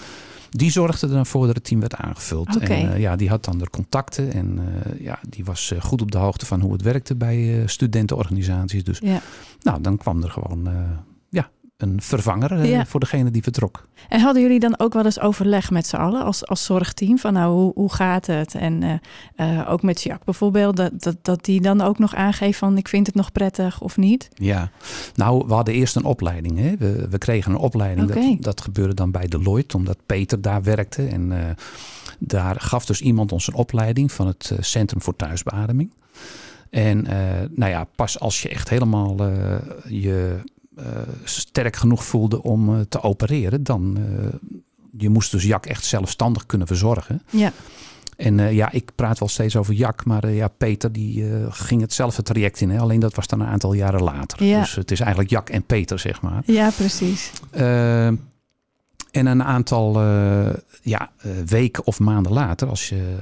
Die 0.51 0.71
zorgde 0.71 1.07
er 1.07 1.13
dan 1.13 1.25
voor 1.25 1.45
dat 1.45 1.55
het 1.55 1.63
team 1.63 1.79
werd 1.79 1.95
aangevuld. 1.95 2.57
En 2.57 2.93
eh, 2.93 2.99
ja, 2.99 3.15
die 3.15 3.29
had 3.29 3.45
dan 3.45 3.57
de 3.57 3.69
contacten. 3.69 4.33
En 4.33 4.59
eh, 4.59 4.99
ja, 4.99 5.19
die 5.29 5.45
was 5.45 5.71
eh, 5.71 5.81
goed 5.81 6.01
op 6.01 6.11
de 6.11 6.17
hoogte 6.17 6.45
van 6.45 6.61
hoe 6.61 6.73
het 6.73 6.81
werkte 6.81 7.15
bij 7.15 7.63
studentenorganisaties. 7.65 8.83
Dus 8.83 8.99
ja. 8.99 9.21
nou, 9.61 9.81
dan 9.81 9.97
kwam 9.97 10.23
er 10.23 10.29
gewoon 10.29 10.67
een 11.77 12.01
vervanger 12.01 12.51
eh, 12.51 12.69
Ja. 12.69 12.85
voor 12.85 12.99
degene 12.99 13.31
die 13.31 13.43
vertrok. 13.43 13.87
En 14.09 14.19
hadden 14.19 14.41
jullie 14.41 14.59
dan 14.59 14.79
ook 14.79 14.93
wel 14.93 15.05
eens 15.05 15.19
overleg 15.19 15.71
met 15.71 15.87
z'n 15.87 15.95
allen 15.95 16.23
als, 16.23 16.47
als 16.47 16.65
zorgteam? 16.65 17.17
Van 17.17 17.33
nou, 17.33 17.53
hoe, 17.53 17.71
hoe 17.75 17.93
gaat 17.93 18.25
het? 18.25 18.55
En 18.55 18.83
eh, 18.83 19.59
eh, 19.59 19.71
ook 19.71 19.81
met 19.81 20.01
Jack 20.01 20.23
bijvoorbeeld, 20.23 20.75
dat, 20.75 21.03
dat, 21.03 21.15
dat 21.21 21.45
die 21.45 21.61
dan 21.61 21.81
ook 21.81 21.99
nog 21.99 22.15
aangeeft 22.15 22.57
van 22.57 22.77
ik 22.77 22.87
vind 22.87 23.07
het 23.07 23.15
nog 23.15 23.31
prettig 23.31 23.81
of 23.81 23.97
niet? 23.97 24.29
Ja, 24.33 24.69
nou, 25.15 25.47
we 25.47 25.53
hadden 25.53 25.73
eerst 25.73 25.95
een 25.95 26.03
opleiding. 26.03 26.57
Hè? 26.57 26.77
We, 26.77 27.07
we 27.09 27.17
kregen 27.17 27.51
een 27.51 27.57
opleiding. 27.57 28.07
Dat, 28.07 28.43
dat 28.43 28.61
gebeurde 28.61 28.93
dan 28.93 29.11
bij 29.11 29.27
Deloitte, 29.27 29.77
omdat 29.77 29.97
Peter 30.05 30.41
daar 30.41 30.63
werkte. 30.63 31.07
En 31.07 31.55
daar 32.19 32.55
gaf 32.59 32.85
dus 32.85 33.01
iemand 33.01 33.31
ons 33.31 33.47
een 33.47 33.53
opleiding 33.53 34.11
van 34.11 34.27
het 34.27 34.51
Centrum 34.59 35.01
voor 35.01 35.15
Thuisbeademing. 35.15 35.93
En 36.69 37.01
nou 37.51 37.71
ja, 37.71 37.87
pas 37.95 38.19
als 38.19 38.41
je 38.41 38.49
echt 38.49 38.69
helemaal 38.69 39.15
je 39.87 40.39
sterk 41.23 41.75
genoeg 41.75 42.05
voelde 42.05 42.43
om 42.43 42.75
eh, 42.75 42.81
te 42.89 43.01
opereren, 43.01 43.63
dan. 43.63 43.97
eh, 43.97 44.25
je 44.97 45.09
moest 45.09 45.31
dus 45.31 45.43
Jak 45.43 45.65
echt 45.65 45.83
zelfstandig 45.85 46.45
kunnen 46.45 46.67
verzorgen. 46.67 47.21
Ja, 47.29 47.51
En 48.15 48.39
eh, 48.39 48.53
ja, 48.53 48.71
ik 48.71 48.91
praat 48.95 49.19
wel 49.19 49.27
steeds 49.29 49.55
over 49.55 49.73
Jak, 49.73 50.05
maar 50.05 50.23
eh, 50.23 50.35
ja, 50.35 50.47
Peter 50.47 50.91
die 50.91 51.29
eh, 51.29 51.45
ging 51.49 51.81
hetzelfde 51.81 52.21
traject 52.21 52.61
in. 52.61 52.69
Hè? 52.69 52.79
Alleen 52.79 52.99
dat 52.99 53.15
was 53.15 53.27
dan 53.27 53.39
een 53.39 53.47
aantal 53.47 53.73
jaren 53.73 54.03
later. 54.03 54.43
Ja. 54.43 54.59
Dus 54.59 54.75
het 54.75 54.91
is 54.91 54.99
eigenlijk 54.99 55.29
Jak 55.29 55.49
en 55.49 55.63
Peter, 55.63 55.99
zeg 55.99 56.21
maar. 56.21 56.43
ja 56.45 56.69
precies. 56.77 57.31
Eh, 57.51 58.07
en 58.07 59.25
een 59.25 59.43
aantal 59.43 60.01
eh, 60.01 60.53
ja, 60.81 61.11
eh, 61.17 61.31
weken 61.45 61.85
of 61.87 61.99
maanden 61.99 62.31
later, 62.31 62.67
als 62.67 62.89
je 62.89 63.15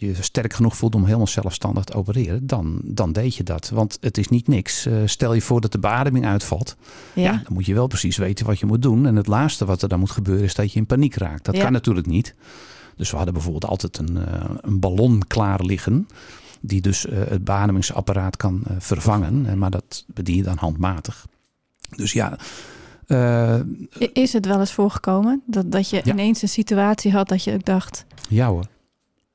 je 0.00 0.14
sterk 0.20 0.52
genoeg 0.52 0.76
voelt 0.76 0.94
om 0.94 1.04
helemaal 1.04 1.26
zelfstandig 1.26 1.84
te 1.84 1.94
opereren, 1.94 2.46
dan, 2.46 2.80
dan 2.84 3.12
deed 3.12 3.34
je 3.36 3.42
dat. 3.42 3.68
Want 3.68 3.98
het 4.00 4.18
is 4.18 4.28
niet 4.28 4.48
niks. 4.48 4.86
Eh, 4.86 4.94
stel 5.04 5.34
je 5.34 5.40
voor 5.40 5.60
dat 5.60 5.72
de 5.72 5.78
beademing 5.78 6.26
uitvalt. 6.26 6.76
Ja, 7.14 7.22
Ja. 7.22 7.30
dan 7.32 7.52
moet 7.52 7.66
je 7.66 7.74
wel 7.74 7.86
precies 7.86 8.16
weten 8.16 8.46
wat 8.46 8.58
je 8.58 8.66
moet 8.66 8.82
doen. 8.82 9.06
En 9.06 9.16
het 9.16 9.26
laatste 9.26 9.64
wat 9.64 9.82
er 9.82 9.88
dan 9.88 9.98
moet 9.98 10.10
gebeuren 10.10 10.44
is 10.44 10.54
dat 10.54 10.72
je 10.72 10.78
in 10.78 10.86
paniek 10.86 11.14
raakt. 11.14 11.44
Dat 11.44 11.56
Ja. 11.56 11.62
kan 11.62 11.72
natuurlijk 11.72 12.06
niet. 12.06 12.34
Dus 12.96 13.10
we 13.10 13.16
hadden 13.16 13.34
bijvoorbeeld 13.34 13.66
altijd 13.66 13.98
een, 13.98 14.26
eh, 14.26 14.44
een 14.60 14.80
ballon 14.80 15.22
klaar 15.26 15.60
liggen. 15.64 16.08
Die 16.60 16.80
dus 16.80 17.06
het 17.10 17.44
beademingsapparaat 17.44 18.36
kan 18.36 18.62
vervangen. 18.78 19.58
maar 19.58 19.70
dat 19.70 20.04
bedien 20.06 20.36
je 20.36 20.42
dan 20.42 20.56
handmatig. 20.56 21.26
Dus 21.96 22.12
ja, 22.12 22.36
is 24.12 24.32
het 24.32 24.46
wel 24.46 24.60
eens 24.60 24.72
voorgekomen 24.72 25.42
dat, 25.46 25.72
dat 25.72 25.90
je 25.90 26.02
ineens 26.04 26.42
een 26.42 26.48
situatie 26.48 27.12
had 27.12 27.28
dat 27.28 27.44
je 27.44 27.52
ook 27.52 27.64
dacht. 27.64 28.04
Ja 28.28 28.48
hoor. 28.48 28.64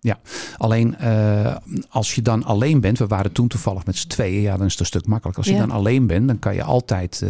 Ja, 0.05 0.19
alleen 0.57 0.95
uh, 1.01 1.55
als 1.89 2.15
je 2.15 2.21
dan 2.21 2.43
alleen 2.43 2.81
bent, 2.81 2.97
we 2.97 3.07
waren 3.07 3.31
toen 3.31 3.47
toevallig 3.47 3.85
met 3.85 3.97
z'n 3.97 4.07
tweeën, 4.07 4.41
ja, 4.41 4.57
dan 4.57 4.65
is 4.65 4.71
het 4.71 4.79
een 4.79 4.85
stuk 4.85 5.05
makkelijker. 5.05 5.43
Als 5.43 5.51
je 5.51 5.59
dan 5.59 5.71
alleen 5.71 6.07
bent, 6.07 6.27
dan 6.27 6.39
kan 6.39 6.55
je 6.55 6.63
altijd 6.63 7.21
uh, 7.23 7.29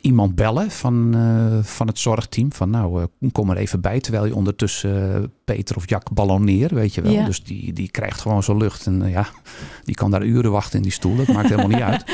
iemand 0.00 0.34
bellen 0.34 0.70
van, 0.70 1.16
uh, 1.16 1.58
van 1.62 1.86
het 1.86 1.98
zorgteam. 1.98 2.52
Van 2.52 2.70
nou, 2.70 3.06
kom 3.32 3.50
er 3.50 3.56
even 3.56 3.80
bij, 3.80 4.00
terwijl 4.00 4.24
je 4.24 4.34
ondertussen 4.34 5.32
Peter 5.44 5.76
of 5.76 5.88
Jack 5.88 6.12
balloneert, 6.12 6.70
weet 6.70 6.94
je 6.94 7.02
wel. 7.02 7.12
Ja. 7.12 7.24
Dus 7.24 7.44
die, 7.44 7.72
die 7.72 7.90
krijgt 7.90 8.20
gewoon 8.20 8.42
zo 8.42 8.56
lucht 8.56 8.86
en 8.86 9.08
ja, 9.08 9.26
die 9.84 9.94
kan 9.94 10.10
daar 10.10 10.24
uren 10.24 10.50
wachten 10.50 10.76
in 10.76 10.82
die 10.82 10.92
stoel. 10.92 11.16
Dat 11.16 11.28
maakt 11.28 11.48
helemaal 11.48 11.68
niet 11.68 11.86
uit. 11.92 12.04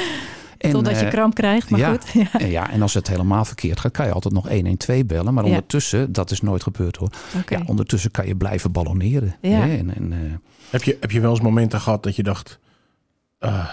En, 0.64 0.70
Totdat 0.70 1.00
je 1.00 1.08
kramp 1.08 1.34
krijgt, 1.34 1.70
maar 1.70 1.80
ja, 1.80 1.90
goed. 1.90 2.12
Ja. 2.22 2.40
En, 2.40 2.50
ja, 2.50 2.70
en 2.70 2.82
als 2.82 2.94
het 2.94 3.08
helemaal 3.08 3.44
verkeerd 3.44 3.80
gaat, 3.80 3.92
kan 3.92 4.06
je 4.06 4.12
altijd 4.12 4.34
nog 4.34 4.48
112 4.48 5.06
bellen. 5.06 5.34
Maar 5.34 5.44
ondertussen, 5.44 6.12
dat 6.12 6.30
is 6.30 6.40
nooit 6.40 6.62
gebeurd 6.62 6.96
hoor. 6.96 7.10
Ja, 7.48 7.62
ondertussen 7.66 8.10
kan 8.10 8.26
je 8.26 8.36
blijven 8.36 8.72
balloneren. 8.72 9.36
Ja. 9.40 9.62
En, 9.62 9.94
en, 9.94 10.12
uh, 10.12 10.18
heb, 10.70 10.82
je, 10.82 10.96
heb 11.00 11.10
je 11.10 11.20
wel 11.20 11.30
eens 11.30 11.40
momenten 11.40 11.80
gehad 11.80 12.02
dat 12.02 12.16
je 12.16 12.22
dacht... 12.22 12.58
Uh, 13.40 13.68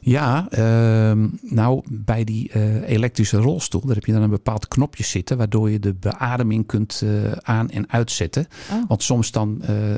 ja, 0.00 0.48
uh, 0.58 1.24
nou 1.42 1.82
bij 1.88 2.24
die 2.24 2.50
uh, 2.54 2.88
elektrische 2.88 3.36
rolstoel, 3.36 3.86
daar 3.86 3.94
heb 3.94 4.04
je 4.04 4.12
dan 4.12 4.22
een 4.22 4.30
bepaald 4.30 4.68
knopje 4.68 5.04
zitten, 5.04 5.36
waardoor 5.36 5.70
je 5.70 5.78
de 5.80 5.94
beademing 5.94 6.66
kunt 6.66 7.00
uh, 7.04 7.32
aan- 7.32 7.70
en 7.70 7.90
uitzetten. 7.90 8.46
Oh. 8.70 8.88
Want 8.88 9.02
soms 9.02 9.30
dan, 9.30 9.62
uh, 9.70 9.96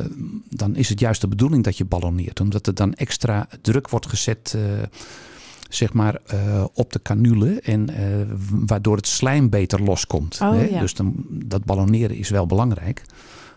dan 0.48 0.76
is 0.76 0.88
het 0.88 1.00
juist 1.00 1.20
de 1.20 1.28
bedoeling 1.28 1.64
dat 1.64 1.76
je 1.76 1.84
balloneert, 1.84 2.40
omdat 2.40 2.66
er 2.66 2.74
dan 2.74 2.94
extra 2.94 3.48
druk 3.62 3.88
wordt 3.88 4.06
gezet 4.06 4.56
zeg 5.68 5.92
maar, 5.92 6.18
uh, 6.34 6.64
op 6.74 6.92
de 6.92 7.02
canule. 7.02 7.60
En 7.60 7.90
uh, 7.90 7.96
waardoor 8.50 8.96
het 8.96 9.06
slijm 9.06 9.48
beter 9.48 9.82
loskomt. 9.82 10.38
Oh, 10.42 10.50
hè? 10.50 10.64
Ja. 10.64 10.80
Dus 10.80 10.94
dan, 10.94 11.14
dat 11.28 11.64
balloneren 11.64 12.16
is 12.16 12.28
wel 12.28 12.46
belangrijk. 12.46 13.02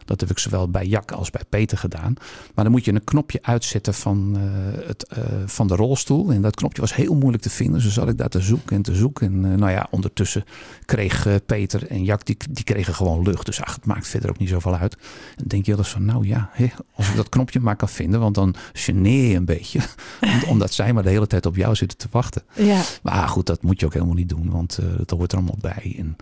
Dat 0.06 0.20
heb 0.20 0.30
ik 0.30 0.40
zowel 0.40 0.70
bij 0.70 0.86
Jack 0.86 1.12
als 1.12 1.30
bij 1.30 1.42
Peter 1.50 1.78
gedaan. 1.78 2.14
Maar 2.56 2.64
dan 2.64 2.74
moet 2.74 2.86
je 2.86 2.94
een 2.94 3.04
knopje 3.04 3.40
uitzetten 3.42 3.94
van, 3.94 4.38
uh, 4.38 4.44
het, 4.88 5.16
uh, 5.18 5.24
van 5.46 5.68
de 5.68 5.76
rolstoel. 5.76 6.32
En 6.32 6.42
dat 6.42 6.56
knopje 6.56 6.82
was 6.82 6.96
heel 6.96 7.16
moeilijk 7.16 7.44
te 7.44 7.50
vinden. 7.50 7.82
Dus 7.82 7.94
zat 7.94 8.10
ik 8.10 8.18
daar 8.18 8.30
te 8.30 8.42
zoeken 8.42 8.76
en 8.76 8.82
te 8.82 8.96
zoeken. 8.96 9.28
En 9.28 9.52
uh, 9.52 9.58
nou 9.58 9.72
ja, 9.72 9.88
ondertussen 9.90 10.44
kreeg 10.86 11.28
Peter 11.46 11.88
en 11.88 12.04
Jack, 12.04 12.26
die, 12.26 12.38
die 12.50 12.64
kregen 12.64 12.94
gewoon 12.94 13.24
lucht. 13.24 13.46
Dus 13.46 13.62
ach, 13.62 13.76
het 13.76 13.86
maakt 13.86 14.08
verder 14.08 14.30
ook 14.30 14.38
niet 14.38 14.50
zoveel 14.50 14.76
uit. 14.76 14.98
En 15.36 15.44
denk 15.48 15.66
je 15.66 15.72
wel 15.72 15.80
eens 15.80 15.90
van, 15.90 16.06
nou 16.06 16.28
ja, 16.28 16.50
hé, 16.52 16.68
als 16.96 17.10
ik 17.10 17.16
dat 17.16 17.30
knopje 17.30 17.60
maar 17.60 17.76
kan 17.76 17.90
vinden. 17.90 18.20
Want 18.20 18.36
dan 18.36 18.56
geneer 18.74 19.30
je 19.30 19.36
een 19.36 19.46
beetje. 19.46 19.80
omdat 20.48 20.74
zij 20.74 20.94
maar 20.94 21.04
de 21.04 21.10
hele 21.10 21.28
tijd 21.28 21.46
op 21.46 21.56
jou 21.56 21.76
zitten 21.76 21.98
te 21.98 22.08
wachten. 22.12 22.42
Ja. 22.54 22.82
Maar 23.02 23.28
goed, 23.28 23.46
dat 23.46 23.64
moet 23.64 23.80
je 23.80 23.86
ook 23.86 23.94
helemaal 23.94 24.16
niet 24.16 24.30
doen. 24.30 24.50
Want 24.50 24.80
dat 24.98 25.10
hoort 25.10 25.32
er 25.32 25.38
allemaal 25.38 25.58
bij. 25.62 25.96
En, 25.98 26.16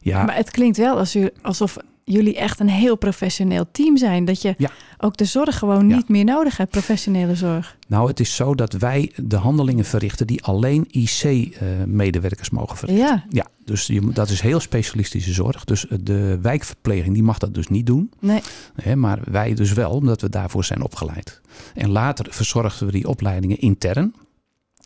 ja. 0.00 0.24
Maar 0.24 0.36
het 0.36 0.50
klinkt 0.50 0.76
wel 0.76 0.98
als 0.98 1.16
u, 1.16 1.30
alsof 1.42 1.76
jullie 2.04 2.36
echt 2.36 2.60
een 2.60 2.68
heel 2.68 2.96
professioneel 2.96 3.66
team 3.72 3.96
zijn. 3.96 4.24
Dat 4.24 4.42
je 4.42 4.54
ja. 4.58 4.70
ook 4.98 5.16
de 5.16 5.24
zorg 5.24 5.58
gewoon 5.58 5.86
niet 5.86 6.08
meer 6.08 6.24
nodig 6.24 6.56
hebt, 6.56 6.70
professionele 6.70 7.34
zorg. 7.34 7.76
Nou, 7.88 8.08
het 8.08 8.20
is 8.20 8.34
zo 8.34 8.54
dat 8.54 8.72
wij 8.72 9.12
de 9.16 9.36
handelingen 9.36 9.84
verrichten 9.84 10.26
die 10.26 10.42
alleen 10.42 10.86
IC-medewerkers 10.90 12.48
uh, 12.48 12.58
mogen 12.58 12.76
verrichten. 12.76 13.06
Ja, 13.06 13.24
ja 13.28 13.46
dus 13.64 13.86
je, 13.86 14.10
dat 14.12 14.28
is 14.28 14.40
heel 14.40 14.60
specialistische 14.60 15.32
zorg. 15.32 15.64
Dus 15.64 15.86
de 16.00 16.38
wijkverpleging 16.42 17.14
die 17.14 17.22
mag 17.22 17.38
dat 17.38 17.54
dus 17.54 17.68
niet 17.68 17.86
doen. 17.86 18.10
Nee. 18.20 18.40
Hè, 18.74 18.96
maar 18.96 19.18
wij 19.24 19.54
dus 19.54 19.72
wel, 19.72 19.90
omdat 19.90 20.20
we 20.20 20.28
daarvoor 20.28 20.64
zijn 20.64 20.82
opgeleid. 20.82 21.40
En 21.74 21.90
later 21.90 22.26
verzorgden 22.30 22.86
we 22.86 22.92
die 22.92 23.08
opleidingen 23.08 23.58
intern. 23.58 24.14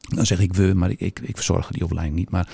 Dan 0.09 0.27
zeg 0.27 0.41
ik 0.41 0.55
we, 0.55 0.73
maar 0.75 0.91
ik, 0.91 1.01
ik, 1.01 1.21
ik 1.23 1.37
verzorg 1.37 1.69
die 1.69 1.85
opleiding 1.85 2.17
niet. 2.17 2.31
Maar 2.31 2.49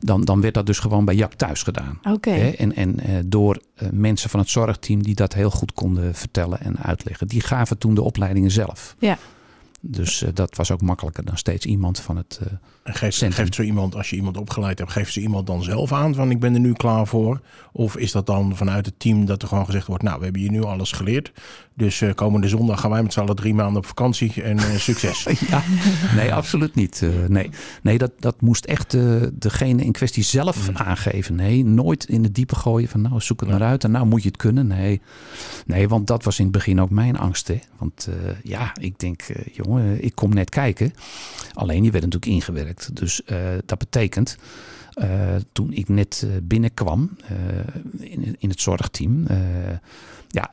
dan, 0.00 0.24
dan 0.24 0.40
werd 0.40 0.54
dat 0.54 0.66
dus 0.66 0.78
gewoon 0.78 1.04
bij 1.04 1.14
Jak 1.14 1.34
thuis 1.34 1.62
gedaan. 1.62 1.98
Okay. 2.02 2.54
En, 2.54 2.74
en 2.74 3.10
uh, 3.10 3.18
door 3.26 3.60
uh, 3.82 3.88
mensen 3.92 4.30
van 4.30 4.40
het 4.40 4.48
zorgteam 4.48 5.02
die 5.02 5.14
dat 5.14 5.32
heel 5.32 5.50
goed 5.50 5.72
konden 5.72 6.14
vertellen 6.14 6.60
en 6.60 6.78
uitleggen. 6.78 7.28
Die 7.28 7.40
gaven 7.40 7.78
toen 7.78 7.94
de 7.94 8.02
opleidingen 8.02 8.50
zelf. 8.50 8.96
Ja. 8.98 9.18
Dus 9.80 10.22
uh, 10.22 10.28
dat 10.34 10.56
was 10.56 10.70
ook 10.70 10.82
makkelijker 10.82 11.24
dan 11.24 11.38
steeds 11.38 11.66
iemand 11.66 12.00
van 12.00 12.16
het 12.16 12.40
en 12.84 12.94
geeft, 12.94 13.24
geeft 13.34 13.54
zo 13.54 13.62
iemand, 13.62 13.94
als 13.94 14.10
je 14.10 14.16
iemand 14.16 14.36
opgeleid 14.36 14.78
hebt, 14.78 14.92
geeft 14.92 15.12
ze 15.12 15.20
iemand 15.20 15.46
dan 15.46 15.62
zelf 15.62 15.92
aan 15.92 16.14
van 16.14 16.30
ik 16.30 16.40
ben 16.40 16.54
er 16.54 16.60
nu 16.60 16.72
klaar 16.72 17.06
voor? 17.06 17.40
Of 17.72 17.96
is 17.96 18.12
dat 18.12 18.26
dan 18.26 18.56
vanuit 18.56 18.86
het 18.86 18.98
team 18.98 19.24
dat 19.24 19.42
er 19.42 19.48
gewoon 19.48 19.64
gezegd 19.64 19.86
wordt, 19.86 20.02
nou 20.02 20.18
we 20.18 20.24
hebben 20.24 20.42
hier 20.42 20.50
nu 20.50 20.62
alles 20.62 20.92
geleerd. 20.92 21.32
Dus 21.76 22.00
uh, 22.00 22.14
komende 22.14 22.48
zondag 22.48 22.80
gaan 22.80 22.90
wij 22.90 23.02
met 23.02 23.12
z'n 23.12 23.20
allen 23.20 23.36
drie 23.36 23.54
maanden 23.54 23.76
op 23.76 23.86
vakantie 23.86 24.42
en 24.42 24.56
uh, 24.56 24.64
succes. 24.76 25.26
ja, 25.50 25.62
nee, 26.16 26.34
absoluut 26.34 26.74
niet. 26.74 27.00
Uh, 27.04 27.26
nee, 27.28 27.50
nee 27.82 27.98
dat, 27.98 28.10
dat 28.18 28.40
moest 28.40 28.64
echt 28.64 28.96
degene 29.32 29.84
in 29.84 29.92
kwestie 29.92 30.22
zelf 30.22 30.70
mm. 30.70 30.76
aangeven. 30.76 31.34
Nee, 31.34 31.64
nooit 31.64 32.04
in 32.04 32.22
het 32.22 32.34
diepe 32.34 32.54
gooien 32.54 32.88
van 32.88 33.00
nou 33.00 33.20
zoek 33.20 33.40
het 33.40 33.48
ja. 33.48 33.58
maar 33.58 33.68
uit 33.68 33.84
en 33.84 33.90
nou 33.90 34.06
moet 34.06 34.22
je 34.22 34.28
het 34.28 34.36
kunnen. 34.36 34.66
Nee, 34.66 35.00
nee 35.66 35.88
want 35.88 36.06
dat 36.06 36.24
was 36.24 36.38
in 36.38 36.44
het 36.44 36.52
begin 36.52 36.80
ook 36.80 36.90
mijn 36.90 37.18
angst. 37.18 37.48
Hè? 37.48 37.58
Want 37.78 38.08
ja, 38.42 38.72
ik 38.80 38.98
denk, 38.98 39.22
jongen, 39.52 40.04
ik 40.04 40.14
kom 40.14 40.34
net 40.34 40.50
kijken. 40.50 40.92
Alleen 41.52 41.84
je 41.84 41.90
werd 41.90 42.04
natuurlijk 42.04 42.32
ingewerkt. 42.32 42.73
Dus 42.92 43.22
uh, 43.26 43.38
dat 43.64 43.78
betekent, 43.78 44.36
uh, 44.94 45.06
toen 45.52 45.72
ik 45.72 45.88
net 45.88 46.22
uh, 46.24 46.32
binnenkwam 46.42 47.16
in, 47.98 48.36
in 48.38 48.48
het 48.48 48.60
zorgteam, 48.60 49.26
ja, 50.28 50.50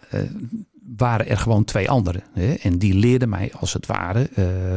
waren 0.98 1.28
er 1.28 1.38
gewoon 1.38 1.64
twee 1.64 1.90
anderen. 1.90 2.24
Hè? 2.34 2.54
En 2.54 2.78
die 2.78 2.94
leerden 2.94 3.30
mij 3.30 3.52
als 3.60 3.74
het 3.74 3.86
ware 3.86 4.30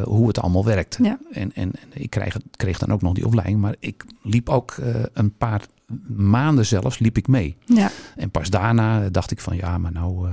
hoe 0.04 0.26
het 0.26 0.38
allemaal 0.38 0.64
werkte. 0.64 1.02
Ja. 1.02 1.18
En, 1.33 1.52
en, 1.54 1.70
en, 1.72 1.88
ik 1.92 2.11
kreeg, 2.11 2.37
kreeg 2.57 2.78
dan 2.78 2.92
ook 2.92 3.02
nog 3.02 3.14
die 3.14 3.26
opleiding, 3.26 3.61
maar 3.61 3.74
ik 3.78 4.04
liep 4.22 4.48
ook 4.48 4.76
een 5.12 5.37
paar 5.37 5.66
maanden 6.16 6.66
zelfs 6.66 6.98
liep 6.98 7.16
ik 7.16 7.28
mee. 7.28 7.57
Ja. 7.64 7.90
En 8.16 8.30
pas 8.30 8.50
daarna 8.50 9.09
dacht 9.09 9.30
ik 9.30 9.40
van 9.40 9.57
ja, 9.57 9.78
maar 9.78 9.92
nou, 9.92 10.28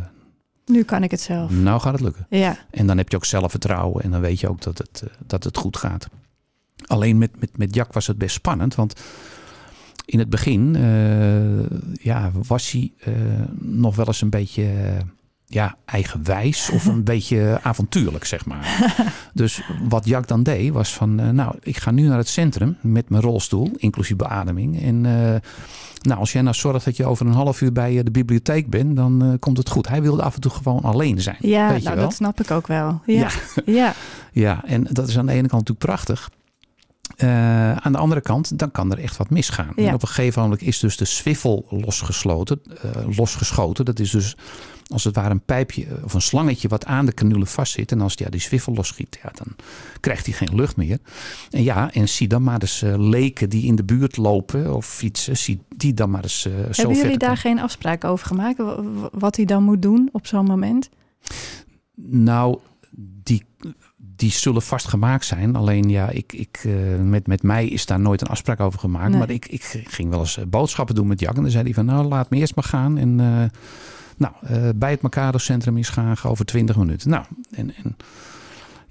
nu 0.65 0.83
kan 0.83 1.03
ik 1.03 1.11
het 1.11 1.21
zelf. 1.21 1.51
Nou 1.51 1.79
gaat 1.79 1.93
het 1.93 2.01
lukken. 2.01 2.25
Ja. 2.29 2.57
En 2.69 2.87
dan 2.87 2.97
heb 2.97 3.09
je 3.09 3.15
ook 3.15 3.25
zelfvertrouwen 3.25 4.03
en 4.03 4.11
dan 4.11 4.21
weet 4.21 4.39
je 4.39 4.49
ook 4.49 4.61
dat 4.61 4.77
het, 4.77 5.03
dat 5.25 5.43
het 5.43 5.57
goed 5.57 5.77
gaat. 5.77 6.07
Alleen 6.91 7.17
met, 7.17 7.39
met, 7.39 7.57
met 7.57 7.75
Jack 7.75 7.93
was 7.93 8.07
het 8.07 8.17
best 8.17 8.35
spannend, 8.35 8.75
want 8.75 9.01
in 10.05 10.19
het 10.19 10.29
begin 10.29 10.75
uh, 10.75 11.65
ja, 12.01 12.31
was 12.47 12.71
hij 12.71 12.91
uh, 13.07 13.13
nog 13.59 13.95
wel 13.95 14.07
eens 14.07 14.21
een 14.21 14.29
beetje 14.29 14.63
uh, 14.63 14.99
ja, 15.45 15.77
eigenwijs 15.85 16.69
of 16.69 16.85
een 16.85 17.03
beetje 17.13 17.59
avontuurlijk, 17.63 18.25
zeg 18.25 18.45
maar. 18.45 18.95
dus 19.33 19.61
wat 19.89 20.05
Jack 20.05 20.27
dan 20.27 20.43
deed, 20.43 20.71
was 20.71 20.93
van, 20.93 21.35
nou, 21.35 21.55
ik 21.61 21.77
ga 21.77 21.91
nu 21.91 22.07
naar 22.07 22.17
het 22.17 22.27
centrum 22.27 22.77
met 22.81 23.09
mijn 23.09 23.21
rolstoel, 23.23 23.71
inclusief 23.77 24.15
beademing. 24.15 24.81
En 24.81 25.01
nou, 26.01 26.19
als 26.19 26.31
jij 26.31 26.41
nou 26.41 26.55
zorgt 26.55 26.85
dat 26.85 26.97
je 26.97 27.05
over 27.05 27.25
een 27.25 27.33
half 27.33 27.61
uur 27.61 27.71
bij 27.71 28.03
de 28.03 28.11
bibliotheek 28.11 28.69
bent, 28.69 28.95
dan 28.95 29.37
komt 29.39 29.57
het 29.57 29.69
goed. 29.69 29.87
Hij 29.87 30.01
wilde 30.01 30.21
af 30.21 30.35
en 30.35 30.41
toe 30.41 30.51
gewoon 30.51 30.81
alleen 30.81 31.21
zijn. 31.21 31.37
Ja, 31.39 31.69
weet 31.69 31.83
nou, 31.83 31.89
je 31.89 31.95
wel? 31.95 32.09
dat 32.09 32.13
snap 32.13 32.39
ik 32.39 32.51
ook 32.51 32.67
wel. 32.67 33.01
Ja. 33.05 33.13
Ja. 33.15 33.29
ja. 33.65 33.93
ja, 34.47 34.63
en 34.65 34.87
dat 34.89 35.07
is 35.07 35.17
aan 35.17 35.25
de 35.25 35.31
ene 35.31 35.47
kant 35.47 35.67
natuurlijk 35.67 35.85
prachtig. 35.85 36.29
Uh, 37.17 37.75
aan 37.75 37.91
de 37.91 37.97
andere 37.97 38.21
kant, 38.21 38.59
dan 38.59 38.71
kan 38.71 38.91
er 38.91 38.99
echt 38.99 39.17
wat 39.17 39.29
misgaan. 39.29 39.73
Ja. 39.75 39.87
En 39.87 39.93
op 39.93 40.01
een 40.01 40.07
gegeven 40.07 40.41
moment 40.41 40.61
is 40.61 40.79
dus 40.79 40.97
de 40.97 41.05
swivel 41.05 41.65
losgesloten, 41.69 42.61
uh, 42.85 43.17
losgeschoten. 43.17 43.85
Dat 43.85 43.99
is 43.99 44.11
dus 44.11 44.35
als 44.87 45.03
het 45.03 45.15
ware 45.15 45.29
een 45.29 45.45
pijpje 45.45 45.87
of 46.03 46.13
een 46.13 46.21
slangetje 46.21 46.67
wat 46.67 46.85
aan 46.85 47.05
de 47.05 47.13
canule 47.13 47.45
vastzit. 47.45 47.91
En 47.91 48.01
als 48.01 48.13
ja, 48.13 48.29
die 48.29 48.39
swivel 48.39 48.73
losschiet, 48.73 49.19
ja, 49.23 49.31
dan 49.33 49.55
krijgt 49.99 50.25
hij 50.25 50.35
geen 50.35 50.55
lucht 50.55 50.75
meer. 50.75 50.97
En 51.49 51.63
ja, 51.63 51.93
en 51.93 52.09
zie 52.09 52.27
dan 52.27 52.43
maar 52.43 52.61
eens 52.61 52.83
uh, 52.83 52.93
leken 52.97 53.49
die 53.49 53.65
in 53.65 53.75
de 53.75 53.83
buurt 53.83 54.17
lopen 54.17 54.75
of 54.75 54.85
fietsen. 54.85 55.37
Zie 55.37 55.61
die 55.75 55.93
dan 55.93 56.09
maar 56.09 56.23
eens 56.23 56.45
uh, 56.45 56.53
zo 56.53 56.59
Hebben 56.71 56.97
jullie 56.97 57.17
daar 57.17 57.37
geen 57.37 57.59
afspraak 57.59 58.03
over 58.03 58.27
gemaakt? 58.27 58.61
Wat 59.11 59.35
hij 59.35 59.45
dan 59.45 59.63
moet 59.63 59.81
doen 59.81 60.09
op 60.11 60.27
zo'n 60.27 60.45
moment? 60.45 60.89
Nou, 61.95 62.59
die 63.23 63.45
die 64.21 64.31
zullen 64.31 64.61
vast 64.61 64.87
gemaakt 64.87 65.25
zijn. 65.25 65.55
Alleen 65.55 65.89
ja, 65.89 66.09
ik, 66.09 66.33
ik, 66.33 66.63
uh, 66.63 66.99
met, 66.99 67.27
met 67.27 67.43
mij 67.43 67.67
is 67.67 67.85
daar 67.85 67.99
nooit 67.99 68.21
een 68.21 68.27
afspraak 68.27 68.59
over 68.59 68.79
gemaakt. 68.79 69.09
Nee. 69.09 69.19
Maar 69.19 69.29
ik, 69.29 69.45
ik 69.45 69.63
ging 69.87 70.09
wel 70.09 70.19
eens 70.19 70.39
boodschappen 70.47 70.95
doen 70.95 71.07
met 71.07 71.19
Jack. 71.19 71.35
En 71.35 71.41
dan 71.41 71.51
zei 71.51 71.63
hij 71.63 71.73
van 71.73 71.85
nou 71.85 72.05
laat 72.05 72.29
me 72.29 72.37
eerst 72.37 72.55
maar 72.55 72.63
gaan. 72.63 72.97
En 72.97 73.19
uh, 73.19 73.43
nou, 74.17 74.33
bij 74.73 74.91
het 74.91 75.01
Mercado 75.01 75.37
Centrum 75.37 75.77
is 75.77 75.89
gaan 75.89 76.15
over 76.23 76.45
20 76.45 76.75
minuten. 76.75 77.09
Nou, 77.09 77.25
en, 77.51 77.73
en 77.83 77.95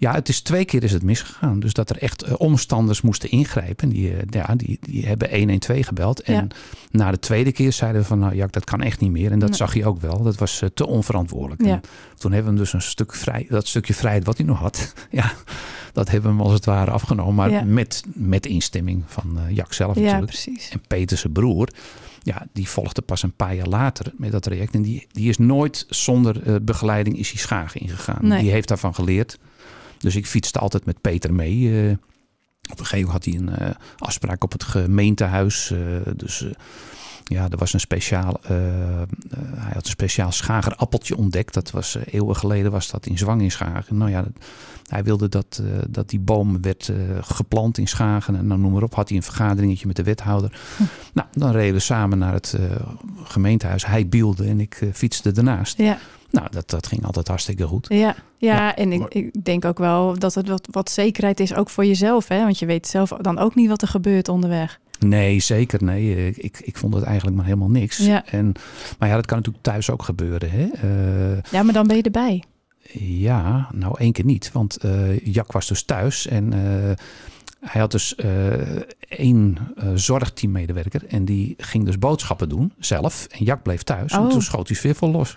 ja, 0.01 0.13
het 0.15 0.29
is 0.29 0.41
twee 0.41 0.65
keer 0.65 0.83
is 0.85 0.93
het 0.93 1.03
misgegaan. 1.03 1.61
Dus 1.61 1.73
dat 1.73 1.91
er 1.91 1.97
echt 1.99 2.27
uh, 2.29 2.33
omstanders 2.37 3.01
moesten 3.01 3.31
ingrijpen. 3.31 3.89
Die, 3.89 4.11
uh, 4.11 4.19
ja, 4.31 4.55
die, 4.57 4.79
die 4.81 5.07
hebben 5.07 5.31
112 5.39 5.87
gebeld. 5.87 6.21
En 6.21 6.35
Ja. 6.35 6.47
na 6.91 7.11
de 7.11 7.19
tweede 7.19 7.53
keer 7.53 7.73
zeiden 7.73 8.01
we 8.01 8.07
van, 8.07 8.19
nou 8.19 8.35
ja, 8.35 8.47
dat 8.51 8.65
kan 8.65 8.83
echt 8.83 9.01
niet 9.01 9.11
meer. 9.11 9.31
En 9.33 9.39
dat 9.39 9.49
Nee. 9.49 9.59
zag 9.59 9.75
je 9.75 9.87
ook 9.87 10.01
wel. 10.01 10.23
Dat 10.23 10.37
was 10.37 10.61
uh, 10.63 10.69
te 10.75 10.87
onverantwoordelijk. 10.87 11.65
Ja. 11.65 11.73
En 11.73 11.83
toen 12.19 12.33
hebben 12.33 12.53
we 12.53 12.57
hem 12.59 12.65
dus 12.65 12.73
een 12.73 12.83
stuk 12.91 13.15
vrij, 13.15 13.47
dat 13.49 13.67
stukje 13.67 13.95
vrijheid 13.95 14.25
wat 14.25 14.37
hij 14.37 14.47
nog 14.47 14.59
had. 14.59 14.95
ja, 15.11 15.33
dat 15.93 16.11
hebben 16.11 16.31
we 16.31 16.37
hem 16.37 16.47
als 16.47 16.55
het 16.55 16.65
ware 16.65 16.91
afgenomen. 16.91 17.35
Maar 17.35 17.51
Ja. 17.51 17.63
met, 17.65 18.03
met 18.15 18.47
instemming 18.47 19.03
van 19.07 19.39
Jack 19.51 19.73
zelf 19.73 19.95
Ja, 19.95 20.01
natuurlijk. 20.03 20.31
precies. 20.31 20.69
En 20.69 20.81
Peter 20.89 21.17
zijn 21.19 21.33
broer. 21.33 21.69
ja, 22.23 22.47
die 22.53 22.69
volgde 22.69 23.03
pas 23.03 23.23
een 23.23 23.33
paar 23.37 23.55
jaar 23.55 23.67
later 23.69 24.13
met 24.17 24.33
dat 24.33 24.43
traject. 24.43 24.75
En 24.75 24.83
die, 24.83 25.07
die 25.13 25.29
is 25.29 25.39
nooit 25.39 25.87
zonder 25.89 26.47
uh, 26.47 26.57
begeleiding 26.63 27.19
is 27.19 27.31
die 27.31 27.39
Schagen 27.41 27.81
ingegaan. 27.81 28.19
Nee. 28.21 28.43
Die 28.43 28.51
heeft 28.51 28.69
daarvan 28.69 28.95
geleerd. 28.95 29.39
Dus 30.01 30.17
ik 30.17 30.27
fietste 30.27 30.59
altijd 30.59 30.85
met 30.85 31.01
Peter 31.01 31.35
mee. 31.35 31.59
Uh, 31.59 31.91
op 32.71 32.79
een 32.79 32.87
gegeven 32.87 33.07
moment 33.07 33.13
had 33.13 33.25
hij 33.25 33.35
een 33.35 33.69
uh, 33.69 33.75
afspraak 33.99 34.45
op 34.45 34.53
het 34.53 34.65
gemeentehuis. 34.65 35.73
dus 36.17 36.45
ja, 37.25 37.49
er 37.49 37.57
was 37.59 37.73
een 37.73 37.81
speciaal, 37.81 38.41
hij 39.55 39.73
had 39.73 39.85
een 39.85 39.91
speciaal 39.91 40.33
schagerappeltje 40.33 41.17
ontdekt. 41.17 41.55
Dat 41.55 41.71
was 41.71 41.97
eeuwen 42.11 42.37
geleden, 42.37 42.71
was 42.71 42.91
dat 42.91 43.07
in 43.07 43.19
Zwang 43.19 43.43
in 43.43 43.51
Schagen. 43.51 43.97
Nou 43.97 44.11
ja, 44.11 44.25
hij 44.87 45.05
wilde 45.05 45.29
dat, 45.29 45.63
dat 45.89 46.09
die 46.09 46.21
boom 46.21 46.63
werd 46.63 46.93
geplant 47.21 47.79
in 47.79 47.89
Schagen. 47.89 48.37
En 48.37 48.49
dan 48.49 48.61
noem 48.61 48.73
maar 48.73 48.83
op, 48.83 48.95
had 48.95 49.09
hij 49.09 49.17
een 49.17 49.23
vergaderingetje 49.23 49.87
met 49.87 49.97
de 49.97 50.03
wethouder. 50.03 50.61
Hm. 50.77 50.83
Nou, 51.13 51.29
dan 51.33 51.51
reden 51.51 51.75
we 51.75 51.81
samen 51.81 52.19
naar 52.19 52.33
het 52.33 52.59
gemeentehuis. 53.25 53.87
Hij 53.87 54.09
bielde 54.09 54.45
en 54.45 54.61
ik 54.61 54.91
fietste 54.93 55.33
ernaast. 55.33 55.79
Ja. 55.79 55.99
Nou, 56.31 56.49
dat, 56.51 56.71
dat 56.71 56.87
ging 56.87 57.05
altijd 57.05 57.29
hartstikke 57.29 57.67
goed. 57.67 57.87
Ja, 57.89 57.99
ja, 57.99 58.15
ja 58.37 58.77
en 58.77 58.93
ik, 58.93 59.15
ik, 59.15 59.45
denk 59.45 59.65
ook 59.65 59.79
wel 59.79 60.19
dat 60.19 60.35
het 60.35 60.49
wat, 60.49 60.69
wat 60.71 60.91
zekerheid 60.91 61.41
is, 61.41 61.55
ook 61.55 61.71
voor 61.71 61.85
jezelf. 61.85 62.29
Hè? 62.29 62.43
Want 62.43 62.59
je 62.59 62.67
weet 62.67 62.87
zelf 62.87 63.09
dan 63.09 63.39
ook 63.39 63.55
niet 63.55 63.69
wat 63.69 63.83
er 63.83 63.89
gebeurt 63.89 64.29
onderweg. 64.29 64.81
Nee, 65.07 65.41
zeker. 65.41 65.85
Nee, 65.85 66.31
ik, 66.31 66.61
ik 66.61 66.77
vond 66.77 66.95
het 66.95 67.05
eigenlijk 67.05 67.37
maar 67.37 67.45
helemaal 67.45 67.71
niks. 67.71 67.97
Ja. 67.97 68.27
En, 68.27 68.53
maar 68.99 69.09
ja, 69.09 69.15
dat 69.15 69.27
kan 69.27 69.37
natuurlijk 69.37 69.65
thuis 69.65 69.91
ook 69.91 70.03
gebeuren. 70.03 70.51
Hè? 70.51 70.69
Uh, 70.85 71.43
ja, 71.51 71.63
maar 71.63 71.75
dan 71.75 71.87
ben 71.87 71.97
je 71.97 72.03
erbij. 72.03 72.45
Ja, 72.99 73.69
nou 73.73 73.95
één 73.99 74.13
keer 74.13 74.25
niet. 74.25 74.53
Want 74.53 74.85
uh, 74.85 75.19
Jack 75.19 75.53
was 75.53 75.67
dus 75.67 75.83
thuis 75.83 76.27
en 76.27 76.53
uh, 76.55 76.91
hij 77.61 77.81
had 77.81 77.91
dus 77.91 78.15
één 79.09 79.59
zorgteammedewerker. 79.95 81.07
En 81.07 81.25
die 81.25 81.55
ging 81.59 81.85
dus 81.85 81.99
boodschappen 81.99 82.49
doen 82.49 82.73
zelf. 82.79 83.27
En 83.31 83.45
Jack 83.45 83.63
bleef 83.63 83.83
thuis. 83.83 84.13
Oh. 84.13 84.23
En 84.23 84.29
toen 84.29 84.43
schoot 84.43 84.69
hij 84.69 84.79
weer 84.83 84.95
vol 84.95 85.11
los. 85.11 85.37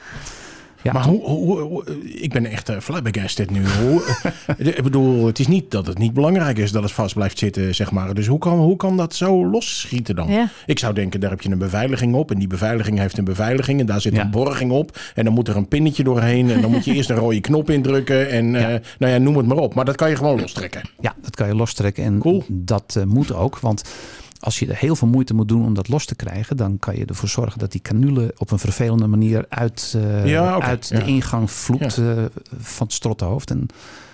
Ja, 0.84 0.94
maar 0.94 1.04
hoe, 1.04 1.22
hoe, 1.22 1.60
hoe, 1.60 1.84
ik 2.06 2.34
ben 2.34 2.46
echt 2.46 2.70
uh, 2.70 2.80
flabbergasted 2.80 3.52
nu. 3.52 3.62
Hoe, 3.82 4.04
ik 4.58 4.84
bedoel, 4.84 5.26
het 5.26 5.40
is 5.40 5.48
niet 5.48 5.72
dat 5.72 5.88
het 5.88 5.98
niet 5.98 6.14
belangrijk 6.14 6.58
is 6.58 6.72
dat 6.72 6.84
het 6.84 6.92
vast 6.92 7.14
blijft 7.14 7.38
zitten, 7.40 7.76
zeg 7.76 7.92
maar. 7.92 8.14
Dus 8.14 8.28
hoe 8.28 8.40
kan, 8.40 8.60
hoe 8.60 8.76
kan 8.76 8.98
dat 8.98 9.16
zo 9.16 9.50
losschieten 9.50 10.16
dan? 10.16 10.32
Ja. 10.32 10.50
Ik 10.66 10.80
zou 10.80 10.94
denken, 10.94 11.20
daar 11.20 11.30
heb 11.30 11.42
je 11.42 11.50
een 11.50 11.58
beveiliging 11.58 12.16
op. 12.16 12.32
En 12.32 12.40
die 12.40 12.48
beveiliging 12.48 13.00
heeft 13.00 13.18
een 13.18 13.24
beveiliging. 13.24 13.80
En 13.80 13.86
daar 13.86 14.02
zit 14.02 14.16
ja. 14.16 14.22
een 14.22 14.32
borging 14.32 14.72
op. 14.72 15.00
En 15.16 15.24
dan 15.24 15.34
moet 15.34 15.48
er 15.48 15.56
een 15.56 15.68
pinnetje 15.68 16.04
doorheen. 16.04 16.52
En 16.52 16.62
dan 16.62 16.72
moet 16.72 16.86
je 16.86 16.94
eerst 16.94 17.10
een 17.10 17.16
rode 17.16 17.42
knop 17.42 17.70
indrukken. 17.70 18.30
En 18.30 18.52
ja. 18.52 18.74
Uh, 18.74 18.80
nou 19.00 19.14
ja, 19.14 19.18
noem 19.18 19.38
het 19.38 19.46
maar 19.46 19.58
op. 19.58 19.74
Maar 19.74 19.86
dat 19.86 19.96
kan 19.96 20.10
je 20.10 20.16
gewoon 20.16 20.40
lostrekken. 20.40 20.82
Ja, 21.00 21.16
dat 21.22 21.36
kan 21.36 21.48
je 21.48 21.56
lostrekken. 21.56 22.04
En 22.04 22.20
cool. 22.20 22.44
dat 22.48 22.96
uh, 22.98 23.04
moet 23.04 23.34
ook. 23.34 23.60
Want 23.60 23.84
als 24.44 24.60
je 24.60 24.68
er 24.68 24.76
heel 24.76 24.96
veel 24.96 25.08
moeite 25.08 25.34
moet 25.34 25.48
doen 25.48 25.66
om 25.66 25.74
dat 25.74 25.88
los 25.88 26.06
te 26.06 26.16
krijgen, 26.16 26.58
dan 26.58 26.80
kan 26.80 26.98
je 26.98 27.06
ervoor 27.06 27.30
zorgen 27.30 27.60
dat 27.60 27.72
die 27.72 27.82
canule 27.82 28.34
op 28.38 28.52
een 28.52 28.60
vervelende 28.60 29.08
manier 29.08 29.46
uit, 29.50 29.94
uh, 29.96 30.26
ja, 30.26 30.56
okay. 30.56 30.70
uit 30.70 30.88
de 30.88 30.98
ja. 30.98 31.04
ingang 31.04 31.52
vloept 31.52 31.96
ja. 31.96 32.16
uh, 32.16 32.24
van 32.58 32.86
het 32.86 32.96
strottenhoofd. 32.96 33.50
En 33.50 33.68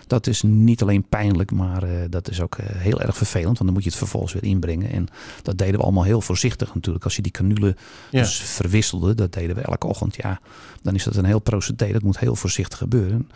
dat 0.09 0.27
is 0.27 0.41
niet 0.41 0.81
alleen 0.81 1.03
pijnlijk, 1.03 1.51
maar 1.51 1.83
uh, 1.83 1.91
dat 2.09 2.29
is 2.29 2.41
ook 2.41 2.57
heel 2.61 3.01
erg 3.01 3.17
vervelend, 3.17 3.57
want 3.57 3.65
dan 3.65 3.73
moet 3.73 3.83
je 3.83 3.89
het 3.89 3.97
vervolgens 3.97 4.33
weer 4.33 4.43
inbrengen. 4.43 4.91
En 4.91 5.07
dat 5.41 5.57
deden 5.57 5.75
we 5.75 5.83
allemaal 5.83 6.03
heel 6.03 6.21
voorzichtig 6.21 6.73
natuurlijk. 6.73 7.03
Als 7.05 7.15
je 7.15 7.21
die 7.21 7.31
canule 7.31 7.75
dus 8.11 8.41
verwisselde, 8.41 9.15
dat 9.15 9.33
deden 9.33 9.55
we 9.55 9.61
elke 9.61 9.87
ochtend, 9.87 10.15
ja, 10.15 10.39
dan 10.81 10.95
is 10.95 11.03
dat 11.03 11.15
een 11.15 11.25
heel 11.25 11.39
procedé. 11.39 11.91
Dat 11.91 12.03
moet 12.03 12.19
heel 12.19 12.35
voorzichtig 12.35 12.77
gebeuren. 12.77 13.29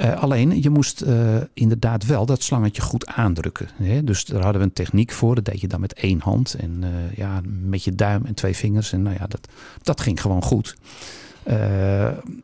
Uh, 0.00 0.22
alleen, 0.22 0.62
je 0.62 0.70
moest 0.70 1.02
uh, 1.02 1.36
inderdaad 1.54 2.06
wel 2.06 2.26
dat 2.26 2.42
slangetje 2.42 2.82
goed 2.82 3.06
aandrukken. 3.06 3.68
Hè? 3.74 4.04
Dus 4.04 4.24
daar 4.24 4.42
hadden 4.42 4.60
we 4.60 4.66
een 4.66 4.72
techniek 4.72 5.12
voor. 5.12 5.34
Dat 5.34 5.44
deed 5.44 5.60
je 5.60 5.68
dan 5.68 5.80
met 5.80 5.92
één 5.92 6.20
hand. 6.20 6.54
En 6.54 6.80
uh, 6.80 7.16
ja, 7.16 7.40
met 7.44 7.84
je 7.84 7.94
duim 7.94 8.24
en 8.24 8.34
twee 8.34 8.56
vingers. 8.56 8.92
En 8.92 9.02
nou 9.02 9.16
ja, 9.18 9.26
dat, 9.26 9.48
dat 9.82 10.00
ging 10.00 10.20
gewoon 10.20 10.42
goed. 10.42 10.76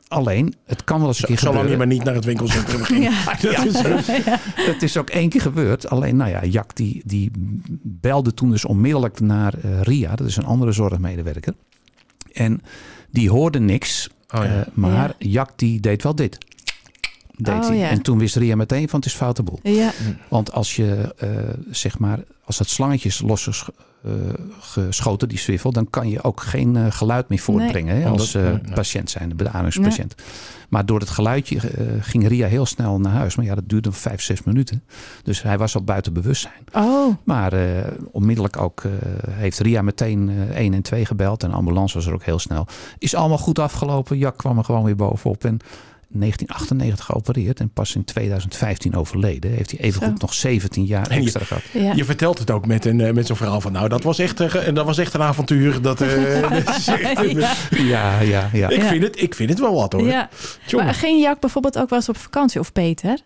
Alleen, 0.08 0.54
het 0.66 0.84
kan 0.84 0.98
wel 0.98 1.08
eens 1.08 1.18
een 1.22 1.28
keer 1.28 1.38
Zolang 1.38 1.56
gebeuren. 1.56 1.70
je 1.70 1.86
maar 1.86 1.96
niet 1.96 2.04
naar 2.04 2.14
het 2.14 2.24
winkelcentrum 2.24 2.82
ging. 2.90 3.02
Ja. 3.02 3.24
dat 3.42 3.64
is 3.64 3.78
zo. 3.78 4.14
Dat 4.72 4.82
is 4.82 4.96
ook 4.96 5.10
één 5.10 5.28
keer 5.28 5.40
gebeurd. 5.40 5.90
Alleen, 5.90 6.16
nou 6.16 6.30
ja, 6.30 6.44
Jack 6.44 6.76
die, 6.76 7.02
die 7.04 7.30
belde 7.82 8.34
toen 8.34 8.50
dus 8.50 8.64
onmiddellijk 8.64 9.20
naar 9.20 9.54
Ria. 9.82 10.14
Dat 10.14 10.26
is 10.26 10.36
een 10.36 10.46
andere 10.46 10.72
zorgmedewerker. 10.72 11.54
En 12.32 12.62
die 13.10 13.30
hoorde 13.30 13.60
niks. 13.60 14.10
Oh, 14.34 14.44
ja. 14.44 14.66
maar 14.74 15.14
Jack 15.18 15.50
die 15.56 15.80
deed 15.80 16.02
wel 16.02 16.14
dit 16.14 16.38
deed 17.38 17.54
oh, 17.54 17.66
hij. 17.66 17.76
Ja. 17.76 17.88
En 17.88 18.02
toen 18.02 18.18
wist 18.18 18.36
Ria 18.36 18.56
meteen 18.56 18.88
van 18.88 18.98
het 18.98 19.08
is 19.08 19.14
foute 19.14 19.42
boel. 19.42 19.58
Ja. 19.62 19.92
Want 20.28 20.52
als 20.52 20.76
je 20.76 21.14
uh, 21.24 21.30
zeg 21.70 21.98
maar, 21.98 22.20
als 22.44 22.56
dat 22.56 22.68
slangetje 22.68 23.08
is 23.08 23.20
losgeschoten, 24.02 25.28
uh, 25.28 25.34
die 25.34 25.42
zwivel, 25.42 25.72
dan 25.72 25.90
kan 25.90 26.08
je 26.08 26.22
ook 26.22 26.40
geen 26.40 26.74
uh, 26.74 26.86
geluid 26.88 27.28
meer 27.28 27.38
voortbrengen 27.38 27.94
nee. 27.94 28.04
hè, 28.04 28.10
als 28.10 28.32
nee, 28.32 28.44
nee. 28.44 28.60
patiënt 28.74 29.10
zijn, 29.10 29.28
de 29.28 29.34
beademingspatiënt. 29.34 30.14
Nee. 30.16 30.26
Maar 30.68 30.86
door 30.86 31.00
het 31.00 31.08
geluidje 31.08 31.60
ging 32.00 32.26
Ria 32.28 32.46
heel 32.46 32.66
snel 32.66 33.00
naar 33.00 33.12
huis. 33.12 33.36
Maar 33.36 33.44
ja, 33.44 33.54
dat 33.54 33.68
duurde 33.68 33.92
vijf, 33.92 34.22
zes 34.22 34.42
minuten. 34.42 34.82
Dus 35.22 35.42
hij 35.42 35.58
was 35.58 35.74
al 35.74 35.82
buiten 35.82 36.12
bewustzijn. 36.12 36.64
Oh. 36.72 37.14
Maar 37.24 37.52
onmiddellijk 38.10 38.60
ook 38.60 38.82
heeft 39.30 39.58
Ria 39.58 39.82
meteen 39.82 40.30
1 40.54 40.74
en 40.74 40.82
2 40.82 41.04
gebeld. 41.04 41.42
En 41.42 41.50
de 41.50 41.56
ambulance 41.56 41.94
was 41.94 42.06
er 42.06 42.14
ook 42.14 42.24
heel 42.24 42.38
snel. 42.38 42.66
Is 42.98 43.14
allemaal 43.14 43.38
goed 43.38 43.58
afgelopen. 43.58 44.18
Jack 44.18 44.36
kwam 44.36 44.58
er 44.58 44.64
gewoon 44.64 44.84
weer 44.84 44.96
bovenop. 44.96 45.44
En 45.44 45.60
1998 46.10 47.04
geopereerd 47.04 47.60
en 47.60 47.70
pas 47.70 47.94
in 47.94 48.04
2015 48.04 48.94
overleden. 48.94 49.50
Heeft 49.50 49.70
hij 49.70 49.80
evengoed 49.80 50.20
nog 50.20 50.34
17 50.34 50.84
jaar 50.84 51.06
En 51.10 51.16
je- 51.16 51.22
extra 51.22 51.44
gehad. 51.44 51.62
Ja. 51.72 51.92
Je 51.94 52.04
vertelt 52.04 52.38
het 52.38 52.50
ook 52.50 52.66
met, 52.66 52.84
een, 52.84 53.00
eh, 53.00 53.12
met 53.12 53.26
zo'n 53.26 53.36
verhaal 53.36 53.60
van... 53.60 53.72
nou, 53.72 53.88
dat 53.88 54.02
was 54.02 54.18
echt, 54.18 54.40
eh, 54.40 54.74
dat 54.74 54.84
was 54.86 54.98
echt 54.98 55.14
een 55.14 55.22
avontuur. 55.22 55.82
Dat, 55.82 56.00
eh, 56.00 56.40
een- 56.40 57.38
Ja. 57.38 57.54
Ja, 57.70 58.20
ja, 58.20 58.48
ja. 58.52 58.68
ik, 58.68 58.82
Ja. 58.82 58.88
vind 58.88 59.02
het, 59.02 59.20
ik 59.22 59.34
vind 59.34 59.50
het 59.50 59.58
wel 59.60 59.74
wat 59.74 59.92
hoor. 59.92 60.06
Ja. 60.06 60.28
Tjonge. 60.66 60.84
Maar 60.84 60.94
ging 60.94 61.22
Jack 61.22 61.40
bijvoorbeeld 61.40 61.78
ook 61.78 61.88
wel 61.88 61.98
eens 61.98 62.08
op 62.08 62.16
vakantie 62.16 62.60
of 62.60 62.72
Peter? 62.72 63.18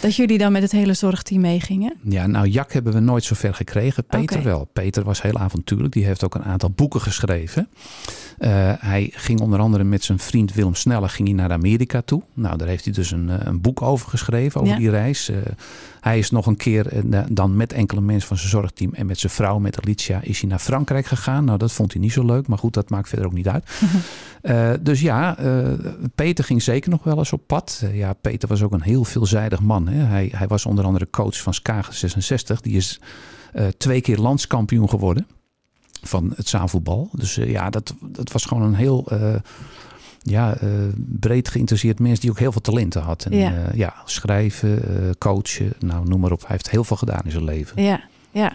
Dat 0.00 0.16
jullie 0.16 0.38
dan 0.38 0.52
met 0.52 0.62
het 0.62 0.72
hele 0.72 0.94
zorgteam 0.94 1.40
meegingen? 1.40 1.94
Ja, 2.02 2.26
nou, 2.26 2.48
Jack 2.48 2.72
hebben 2.72 2.92
we 2.92 3.00
nooit 3.00 3.24
zo 3.24 3.34
ver 3.34 3.54
gekregen. 3.54 4.04
Peter 4.04 4.42
wel. 4.42 4.68
Peter 4.72 5.04
was 5.04 5.22
heel 5.22 5.38
avontuurlijk. 5.38 5.92
Die 5.92 6.04
heeft 6.04 6.24
ook 6.24 6.34
een 6.34 6.44
aantal 6.44 6.70
boeken 6.70 7.00
geschreven. 7.00 7.68
Eh, 8.38 8.72
hij 8.78 9.10
ging 9.12 9.40
onder 9.40 9.58
andere 9.58 9.84
met 9.84 10.04
zijn 10.04 10.18
vriend 10.18 10.54
Willem 10.54 10.74
Sneller 10.74 11.08
ging 11.08 11.28
hij 11.28 11.36
naar 11.36 11.52
Amerika 11.52 12.00
toe. 12.02 12.22
Nou, 12.34 12.56
daar 12.56 12.68
heeft 12.68 12.84
hij 12.84 12.92
dus 12.92 13.10
een, 13.10 13.30
eh, 13.30 13.36
een 13.40 13.60
boek 13.60 13.82
over 13.82 14.08
geschreven, 14.08 14.60
over 14.60 14.72
Ja. 14.72 14.78
die 14.78 14.90
reis. 14.90 15.28
Eh, 15.28 15.36
hij 16.06 16.18
is 16.18 16.30
nog 16.30 16.46
een 16.46 16.56
keer 16.56 16.86
eh, 16.86 17.20
dan 17.28 17.56
met 17.56 17.72
enkele 17.72 18.00
mensen 18.00 18.28
van 18.28 18.36
zijn 18.36 18.50
zorgteam 18.50 18.94
en 18.94 19.06
met 19.06 19.18
zijn 19.18 19.32
vrouw, 19.32 19.58
met 19.58 19.80
Alicia, 19.80 20.20
is 20.22 20.40
hij 20.40 20.48
naar 20.48 20.58
Frankrijk 20.58 21.06
gegaan. 21.06 21.44
Nou, 21.44 21.58
dat 21.58 21.72
vond 21.72 21.92
hij 21.92 22.00
niet 22.00 22.12
zo 22.12 22.24
leuk, 22.24 22.46
maar 22.46 22.58
goed, 22.58 22.74
dat 22.74 22.90
maakt 22.90 23.08
verder 23.08 23.26
ook 23.26 23.32
niet 23.32 23.48
uit. 23.48 23.64
Eh, 24.46 24.70
dus 24.80 25.00
ja, 25.00 25.38
eh, 25.38 25.72
Peter 26.14 26.44
ging 26.44 26.62
zeker 26.62 26.90
nog 26.90 27.04
wel 27.04 27.18
eens 27.18 27.32
op 27.32 27.46
pad. 27.46 27.84
Ja, 27.92 28.12
Peter 28.12 28.48
was 28.48 28.62
ook 28.62 28.72
een 28.72 28.82
heel 28.82 29.04
veelzijdig 29.04 29.60
man. 29.60 29.88
Hè. 29.88 30.04
Hij, 30.04 30.32
hij 30.36 30.46
was 30.46 30.66
onder 30.66 30.84
andere 30.84 31.10
coach 31.10 31.40
van 31.40 31.54
Skagen 31.54 31.94
66. 31.94 32.60
Die 32.60 32.76
is 32.76 33.00
twee 33.76 34.00
keer 34.00 34.18
landskampioen 34.18 34.88
geworden 34.88 35.26
van 36.02 36.32
het 36.36 36.48
zaalvoetbal. 36.48 37.08
Dus 37.12 37.34
ja, 37.34 37.70
dat, 37.70 37.94
dat 38.00 38.32
was 38.32 38.44
gewoon 38.44 38.62
een 38.62 38.74
heel 38.74 39.08
ja, 40.30 40.56
eh, 40.56 40.68
breed 40.96 41.48
geïnteresseerd 41.48 41.98
mens 41.98 42.20
die 42.20 42.30
ook 42.30 42.38
heel 42.38 42.52
veel 42.52 42.60
talenten 42.60 43.02
had. 43.02 43.24
En, 43.24 43.36
Ja. 43.36 43.50
ja. 43.50 43.70
ja, 43.74 43.94
schrijven, 44.04 44.82
eh, 44.82 45.10
coachen, 45.18 45.72
nou 45.78 46.08
noem 46.08 46.20
maar 46.20 46.32
op. 46.32 46.40
Hij 46.40 46.50
heeft 46.50 46.70
heel 46.70 46.84
veel 46.84 46.96
gedaan 46.96 47.22
in 47.24 47.30
zijn 47.30 47.44
leven. 47.44 47.82
Ja, 47.82 48.00
ja. 48.30 48.52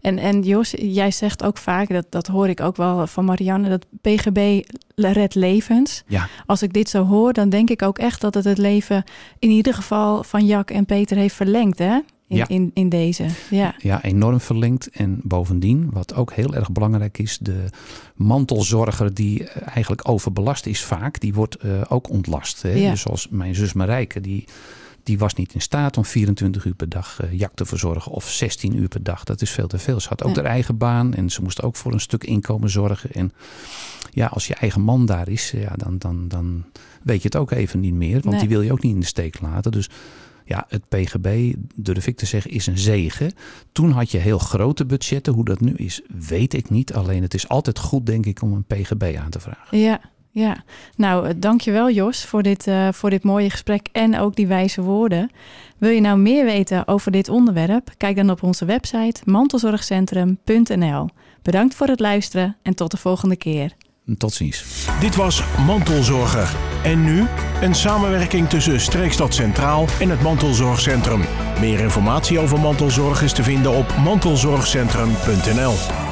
En, 0.00 0.18
en 0.18 0.42
Jos, 0.42 0.70
jij 0.70 1.10
zegt 1.10 1.44
ook 1.44 1.56
vaak, 1.56 1.88
dat, 1.88 2.06
dat 2.08 2.26
hoor 2.26 2.48
ik 2.48 2.60
ook 2.60 2.76
wel 2.76 3.06
van 3.06 3.24
Marianne, 3.24 3.68
dat 3.68 3.86
PGB 4.00 4.62
redt 4.94 5.34
levens. 5.34 6.02
Ja, 6.06 6.28
Als 6.46 6.62
ik 6.62 6.72
dit 6.72 6.88
zo 6.88 7.04
hoor, 7.04 7.32
dan 7.32 7.48
denk 7.48 7.70
ik 7.70 7.82
ook 7.82 7.98
echt 7.98 8.20
dat 8.20 8.34
het 8.34 8.44
het 8.44 8.58
leven 8.58 9.04
in 9.38 9.50
ieder 9.50 9.74
geval 9.74 10.22
van 10.22 10.46
Jack 10.46 10.70
en 10.70 10.86
Peter 10.86 11.16
heeft 11.16 11.34
verlengd, 11.34 11.78
hè? 11.78 11.98
In, 12.30 12.36
Ja. 12.36 12.48
in, 12.48 12.70
in 12.74 12.88
deze. 12.88 13.26
Ja. 13.50 13.74
ja, 13.78 14.02
enorm 14.02 14.40
verlengd. 14.40 14.88
En 14.90 15.20
bovendien, 15.22 15.88
wat 15.92 16.14
ook 16.14 16.32
heel 16.32 16.54
erg 16.54 16.72
belangrijk 16.72 17.18
is, 17.18 17.38
de 17.40 17.64
mantelzorger 18.16 19.14
die 19.14 19.44
eh, 19.48 19.66
eigenlijk 19.74 20.08
overbelast 20.08 20.66
is 20.66 20.82
vaak, 20.82 21.20
die 21.20 21.34
wordt 21.34 21.54
eh, 21.56 21.80
ook 21.88 22.10
ontlast. 22.10 22.62
Hè? 22.62 22.70
Ja. 22.72 22.90
Dus 22.90 23.00
zoals 23.00 23.28
mijn 23.30 23.54
zus 23.54 23.72
Marijke, 23.72 24.20
die, 24.20 24.44
die 25.02 25.18
was 25.18 25.34
niet 25.34 25.54
in 25.54 25.60
staat 25.60 25.96
om 25.96 26.04
24 26.04 26.64
uur 26.64 26.74
per 26.74 26.88
dag 26.88 27.20
eh, 27.20 27.38
Jak 27.38 27.54
te 27.54 27.64
verzorgen 27.64 28.12
of 28.12 28.30
16 28.30 28.76
uur 28.76 28.88
per 28.88 29.02
dag. 29.02 29.24
Dat 29.24 29.42
is 29.42 29.50
veel 29.50 29.66
te 29.66 29.78
veel. 29.78 30.00
Ze 30.00 30.08
had 30.08 30.22
ook 30.24 30.34
Ja. 30.36 30.42
haar 30.42 30.50
eigen 30.50 30.76
baan 30.76 31.14
en 31.14 31.30
ze 31.30 31.42
moest 31.42 31.62
ook 31.62 31.76
voor 31.76 31.92
een 31.92 32.00
stuk 32.00 32.24
inkomen 32.24 32.70
zorgen. 32.70 33.12
En 33.12 33.32
ja, 34.10 34.26
als 34.26 34.46
je 34.46 34.54
eigen 34.54 34.80
man 34.80 35.06
daar 35.06 35.28
is, 35.28 35.50
ja, 35.50 35.72
dan, 35.76 35.98
dan, 35.98 36.28
dan 36.28 36.64
weet 37.02 37.22
je 37.22 37.28
het 37.28 37.36
ook 37.36 37.50
even 37.50 37.80
niet 37.80 37.94
meer. 37.94 38.12
Want 38.20 38.24
Nee. 38.30 38.38
die 38.38 38.48
wil 38.48 38.62
je 38.62 38.72
ook 38.72 38.82
niet 38.82 38.94
in 38.94 39.00
de 39.00 39.06
steek 39.06 39.40
laten. 39.40 39.72
Dus 39.72 39.88
ja, 40.50 40.64
het 40.68 40.88
PGB, 40.88 41.54
durf 41.74 42.06
ik 42.06 42.16
te 42.16 42.26
zeggen, 42.26 42.50
is 42.50 42.66
een 42.66 42.78
zegen. 42.78 43.32
Toen 43.72 43.90
had 43.90 44.10
je 44.10 44.18
heel 44.18 44.38
grote 44.38 44.86
budgetten. 44.86 45.32
Hoe 45.32 45.44
dat 45.44 45.60
nu 45.60 45.72
is, 45.72 46.00
weet 46.28 46.54
ik 46.54 46.70
niet. 46.70 46.94
Alleen 46.94 47.22
het 47.22 47.34
is 47.34 47.48
altijd 47.48 47.78
goed, 47.78 48.06
denk 48.06 48.26
ik, 48.26 48.42
om 48.42 48.52
een 48.52 48.64
PGB 48.64 49.16
aan 49.18 49.30
te 49.30 49.40
vragen. 49.40 49.78
Ja, 49.78 50.00
ja. 50.30 50.64
Nou, 50.96 51.26
eh, 51.26 51.34
dankjewel 51.36 51.90
Jos 51.90 52.24
voor 52.24 52.42
dit, 52.42 52.66
eh, 52.66 52.88
voor 52.92 53.10
dit 53.10 53.22
mooie 53.22 53.50
gesprek 53.50 53.88
en 53.92 54.18
ook 54.18 54.36
die 54.36 54.46
wijze 54.46 54.82
woorden. 54.82 55.30
Wil 55.78 55.90
je 55.90 56.00
nou 56.00 56.18
meer 56.18 56.44
weten 56.44 56.88
over 56.88 57.12
dit 57.12 57.28
onderwerp? 57.28 57.90
Kijk 57.96 58.16
dan 58.16 58.30
op 58.30 58.42
onze 58.42 58.64
website 58.64 59.20
mantelzorgcentrum.nl. 59.24 61.08
Bedankt 61.42 61.74
voor 61.74 61.86
het 61.86 62.00
luisteren 62.00 62.56
en 62.62 62.74
tot 62.74 62.90
de 62.90 62.96
volgende 62.96 63.36
keer. 63.36 63.72
Tot 64.18 64.32
ziens. 64.32 64.64
Dit 65.00 65.16
was 65.16 65.42
Mantelzorger. 65.66 66.56
En 66.82 67.04
nu 67.04 67.26
een 67.60 67.74
samenwerking 67.74 68.48
tussen 68.48 68.80
Streekstad 68.80 69.34
Centraal 69.34 69.86
en 70.00 70.10
het 70.10 70.22
Mantelzorgcentrum. 70.22 71.24
Meer 71.60 71.80
informatie 71.80 72.38
over 72.38 72.60
mantelzorg 72.60 73.22
is 73.22 73.32
te 73.32 73.42
vinden 73.42 73.72
op 73.72 73.96
mantelzorgcentrum.nl. 73.96 76.09